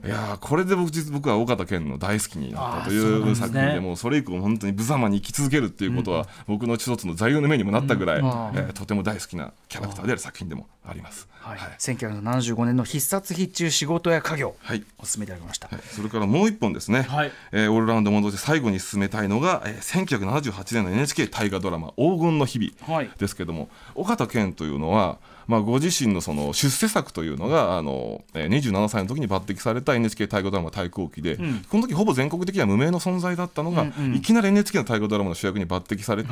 [0.06, 11.28] いやーこれで僕実僕は尾形健の大好きになったという作品でもうそれ以降本当に無様に生き続けるっていうことは僕の一つの座右の銘にもなったぐらい、えーとても大好きなキャラクターである作品でもあります。
[11.50, 11.60] はい。
[11.60, 11.70] はい。
[11.80, 14.84] 1975年の必殺必中仕事や家業、はい。
[14.98, 15.82] お勧めいただきました、はい。
[15.84, 17.32] それからもう一本ですね、はい。
[17.52, 25.18] えーオールラウンド戻して最後に進めたいのが、えー1978年の NHK 大河ドラマ「黄金の日々はい」ですけども、尾形健というのは、
[25.50, 31.38] まあ、ご自身のその出世作というのがあの、えー27歳の時に抜擢された NHK 大河ドラマ「対抗期で」
[31.70, 36.30] この時ほぼ全国的には無名の存在だったのが、いきなり NHK の大河ドラマの主役に抜擢されて、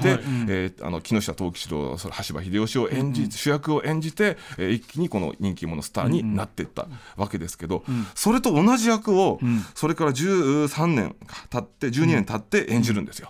[0.48, 9.40] えーあの木下藤吉郎それ羽柴秀吉を演じ、主役を演じて、えー一気にこの人気者スターになっていったわけですけど、それと同じ役を、
[9.74, 11.16] それから13年
[11.50, 13.30] 経って12年経って演じるんですよ。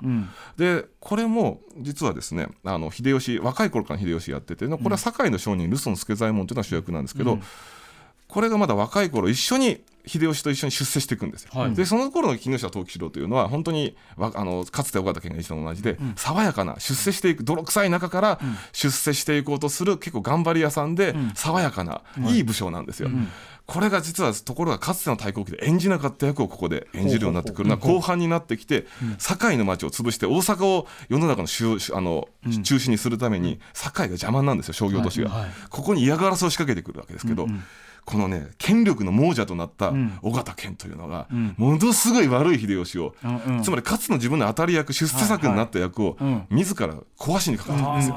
[0.57, 7.39] でこれも実はですねあの秀吉若い頃から秀吉やっててこれは堺の商人ルソン助左衛門というのが主役なんですけど、
[8.27, 11.69] これがまだ若い頃一緒に秀吉と一緒に出世していくんですよ。
[11.73, 18.39] でその頃の木下藤吉郎というのは本当にわあのかつて尾形健が一緒と同じで、爽やかな出世していく泥臭い中から
[18.71, 22.39] 出世していこうとする結構頑張り屋さんで、爽やかな、い。
[22.39, 23.09] い武将なんですよ。
[23.67, 28.87] これが実はところがかつての対抗期で演じなかった役をここで演じるようになってくるのは後半になってきて
[29.17, 32.29] 堺の町を潰して大阪を世の中の主あの
[32.63, 35.47] 中心にするために堺が邪魔なんですよ商業都市が。
[35.69, 37.47] ここに嫌がらせを仕掛けてくるわけですけど。
[38.07, 39.91] このね権力の亡者となった
[40.21, 41.27] 尾形健というのが、
[41.57, 43.13] ものすごい悪い秀吉を、
[43.61, 46.17] つまりかつての自分の当たり役出世作になった役を、
[46.49, 48.15] 自ら壊しにかかってるんですよ。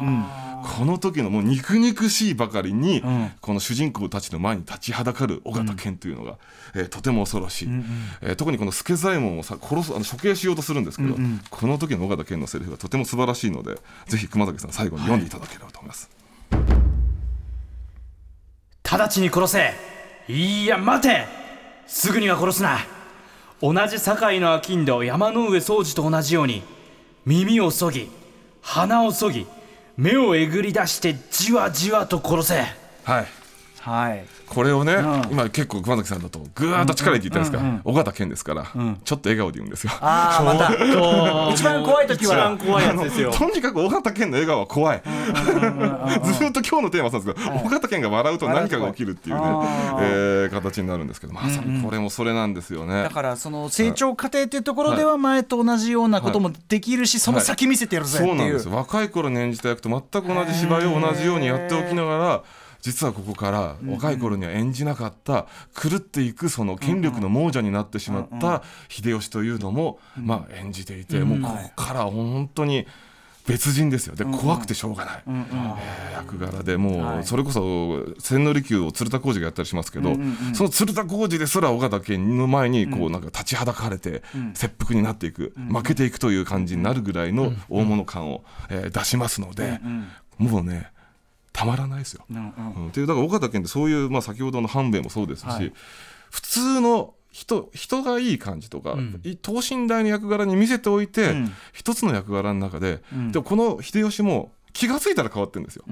[0.63, 3.03] この時のもう肉肉しいばかりに、
[3.41, 6.39] この主人公たちの前に立ちはだかる尾形健というのが、
[6.77, 7.69] えーとても恐ろしい、
[8.21, 11.17] えー特にこの助左衛門をさ殺すあの処刑しようとするんですけど、
[11.51, 13.75] この時の尾形健のセリフがとても素晴らしいので
[14.07, 16.09] ぜひ熊崎さん最後に読んでいただければと思います。
[18.91, 19.73] 直ちに殺せ。
[20.29, 21.25] いや待て。
[21.87, 22.79] すぐには殺すな。
[23.63, 26.63] 同じ堺の商人山の上宗司と同じように
[27.25, 28.11] 耳をそぎ
[28.63, 29.47] 鼻をそぎ
[29.97, 32.65] 目をえぐり出してじわじわと殺せ。
[33.05, 33.27] はい。
[33.81, 34.25] はい。
[34.47, 34.97] これをね、
[35.31, 39.93] 今結構熊崎さんだとぐーっと力入れて言ったんですか、尾形健ですから、ちょっと笑顔で言うんですよ。
[40.01, 42.35] ああまた一番怖い時は。
[42.35, 43.33] 一番怖いやつですよ。
[43.33, 45.03] とにかく尾形健の笑顔は怖い。
[45.03, 49.43] ずっと今日のテーマなんですけど、尾形健が笑うと何かが起きるっていうね、
[50.01, 53.05] えー形になるんですけど、まさにこれもそれなんですよね。
[53.05, 58.75] だからその成長過程っていうところでは前と同じようなこともできるし、その先見せてやるぜっていう,、そうなんですよ。
[58.75, 62.43] 若い頃に演じた役と全く同じ芝居を同じようにやっておきながら
[62.81, 72.87] 実はここから若い頃には演じなかった狂っていくその権力の亡者になってしまった秀吉というのもまあ演じていてもうここから本当に
[73.47, 74.15] 別人ですよ。
[74.15, 80.15] で怖くてしょうがない、えー役柄でもうそれこそ千利休を鶴田浩二がやったりしますけど、
[80.53, 84.23] その鶴田浩二ですら尾形健の前にこうなんか立ちはだかれて
[84.55, 89.81] 切腹になっていく、負けていくという感じになるぐらいの大物感を、えー出しますので、
[90.39, 90.91] もうね
[91.53, 92.25] たまらないですよ。
[92.29, 95.73] うんっていうだから尾形健ってそういう、まあ、先ほどの半兵衛もそうですし、
[96.31, 101.35] 普通の人人がいい感じとか、い等身大の役柄に見せておいて、
[101.73, 105.85] 一つの役柄の中で、でもこの秀吉も気が付いたら変わってるんですよ、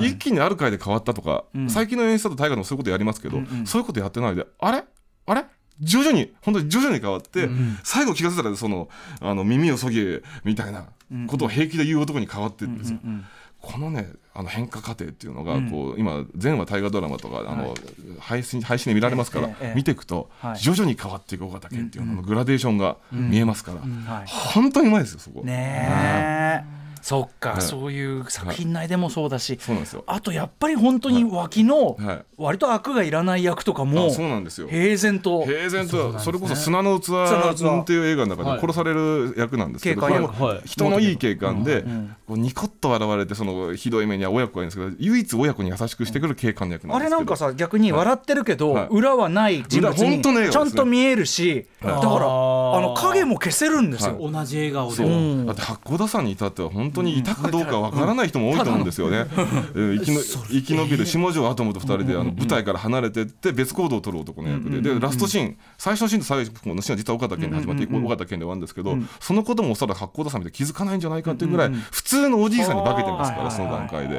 [0.00, 4.84] 一気にある回で変わったとか、最近の演出だと大河でもそういうことやりますけど、そういうことやってないであれ？
[5.26, 5.44] あれ？
[5.80, 7.48] 徐々に本当に徐々に変わって、
[7.84, 8.88] 最後気が付いたらその
[9.20, 10.86] あの耳をそぎみたいな
[11.26, 12.98] ことを平気で言う男に変わってるんですよ。
[13.62, 17.74] このねあの変化過程っていうのがこう、今全話大河ドラマとかあの、
[18.18, 20.58] 配信配信で見られますから、見ていくと、はい。
[20.58, 24.26] 徐々に変わっていく尾形健っていうののグラデーションが見えますから、はい。
[24.26, 25.42] 本当にうまいですよそこ。
[25.44, 26.82] ねえ。
[27.02, 27.62] そっか、はい。
[27.62, 30.04] そういう作品内でもそうだし、そうなんですよ。
[30.06, 32.24] あとやっぱり本当に脇のはい。
[32.36, 34.68] 割と悪がいらない役とかもあそうなんですよ。
[34.68, 35.44] 平然と。
[35.44, 37.10] 平然とそれこそ砂の器
[37.82, 40.32] っていう映画の中で殺される役なんですけど、これも
[40.64, 41.84] 人のいい警官で、
[42.32, 47.16] こうニコッと笑われてそのひどい目には親子がいるんですけど唯一親子に優しくしてくる警官の役なんあですけど。
[47.18, 48.88] れなんかさ逆に笑ってるけど、はい。
[48.90, 50.82] 裏はない人物にちゃ笑顔ですね。
[50.82, 52.08] んと見えるし、だからあ
[52.80, 54.96] の影も消せるんですよ、同じ笑顔で。
[54.96, 55.46] そう、ん。
[55.46, 58.84] だって八甲田山に至っては本当にいたかどうかわからない人も多いと思うん。
[58.84, 59.26] ですよね。
[59.74, 64.80] うん生きの生き延びる下條アトムと二人であの舞台から離れてって別行動を取る男の役で。
[64.80, 74.18] でラストシーン最初のシーンと最後のシーンは実は岡田健で始まって岡田健で終わるんですけどそのこともおそらく八甲田山で気づかないんじゃないかっていうぐらい普通のおじいさんに化けてますからその段階で。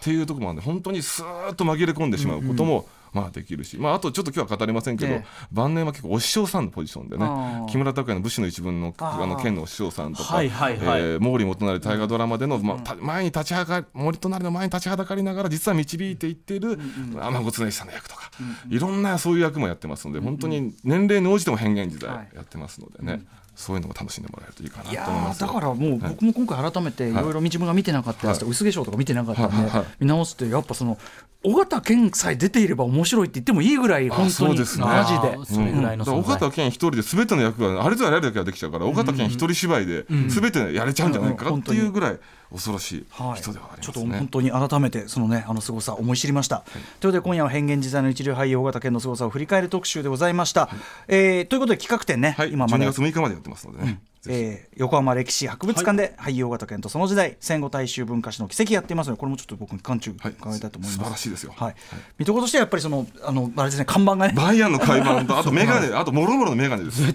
[0.00, 5.24] っていうところもあるんで本当にスーッと紛れ込んでしまうことも、まあできるし、まあ、あとちょっと今日は語りませんけど、ええ。
[5.52, 7.26] 晩年は結構お師匠さんのポジションでね
[7.68, 11.00] 木村拓哉の武士の一分のあの剣のお師匠さんとか、はいはいはい。
[11.00, 16.78] えー毛利元就大河ドラマでの、まあた前に立ちはか森隣の前に立ちはだかりながら実は導いていっている
[17.20, 18.30] 天子常石さんの役とか、
[18.68, 22.28] いろんなそういう役もやってますので本当に年齢に応じても変幻自在はい。
[22.34, 23.22] やってますのでね、
[23.60, 25.44] そういうのも楽しんでもらえるといいかなと思います。
[25.44, 29.68] ーだからもう僕も今回改めていろいろ自分が見てなかったやつとか薄化粧とか見てなかったんではい。
[29.68, 29.84] はい。
[30.00, 30.98] 見直すとやっぱその
[31.42, 34.84] 尾形健さえ出ていれば面白いって言ってもいいぐらい本当にそうですね。
[34.84, 35.38] マジで。
[35.46, 42.18] それぐらいのだから存在尾形健一人で全ての役があれとやれるだけはできちゃうから尾形健一人芝居で全てやれちゃうんじゃないかっていうぐらい
[42.52, 44.18] 恐ろしいはい、人ではありちょっとますね。
[44.18, 50.68] 本当に改めてそのねあの凄さ思い知りました、ということで今夜は変幻自在の一流俳優尾形健の凄さを振り返る特集でございました、
[51.08, 54.00] えーということで企画展ね、はい、今まで12月6日までやってますのでね。
[54.19, 61.52] ぜひえー横浜歴史博物館で俳優尾形健とその時代戦後大衆文化史の奇跡やっていますのでこれもちょっと僕に間中はい伺いたいと思います、素晴らしいですよ。
[61.56, 61.74] はい、
[62.18, 64.34] 見どころとしてはやっぱりそのあのあれですね看板がね。
[64.34, 67.02] バイアンの海板とあとメガネ、あともろもろのメガネです。
[67.02, 67.14] はい。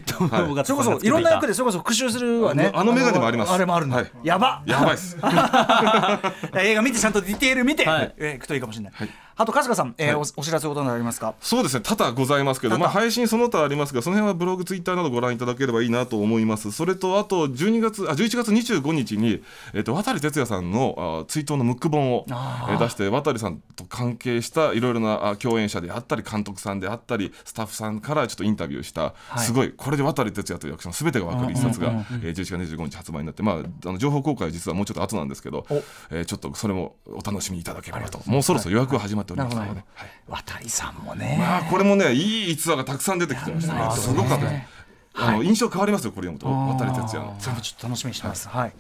[0.65, 3.51] それこそいろんな役でそれこそ復習するわねあの眼鏡もあります。
[3.51, 4.11] あれもあるの、はい。
[4.23, 5.17] やばやばいです。
[6.57, 8.13] 映画見てちゃんとディテール見て、はい。
[8.17, 8.93] えーいくといいかもしれない、
[9.37, 11.35] あと春日さん、えーおお知らせことなどありますか？
[11.41, 16.71] そうですね、多々ございますけど、まあ、配信その他ありますが、その辺はブログ、ツイッターなどご覧いただければいいなと思います。
[16.71, 31.87] それと、あと12月、あ11月25日に、えっと、渡哲也さんのあ追悼のムック本を、えー出して、渡さんと関係したいろいろなあ共演者であったり、監督さんであったり、スタッフさんからちょっとインタビューした、すごい、これで渡哲也という役者のすべてが分かる一冊が、
[32.23, 33.55] えー11月25日発売になって、まあ、
[33.89, 35.65] あの情報公開は実はもうちょっと後なんですけど、
[36.09, 39.85] えーちょっとそれもお楽しみいただければと、もうそろそろ予約が始まっておりますので、ね。
[39.95, 43.95] はい渡さんもね、まあこれもねいい逸話がたくさん出てきてましたね。
[43.95, 44.75] すごかったです。
[45.17, 47.35] あの印象変わりますよこれ読むと渡哲也の。
[47.39, 48.47] それもちょっと楽しみにしてます。
[48.49, 48.73] はい。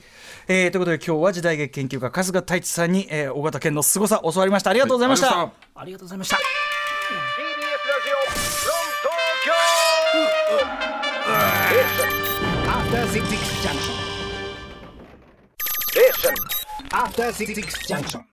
[0.47, 4.69] えーということで今日は時代劇研究家春日太一さんに、えー、大型犬の凄さ教わりました。
[4.71, 5.27] ありがとうございました。
[5.29, 6.37] ありがとうございまありがとうございました.
[15.95, 16.35] Listen.
[16.91, 18.21] After Six Junction.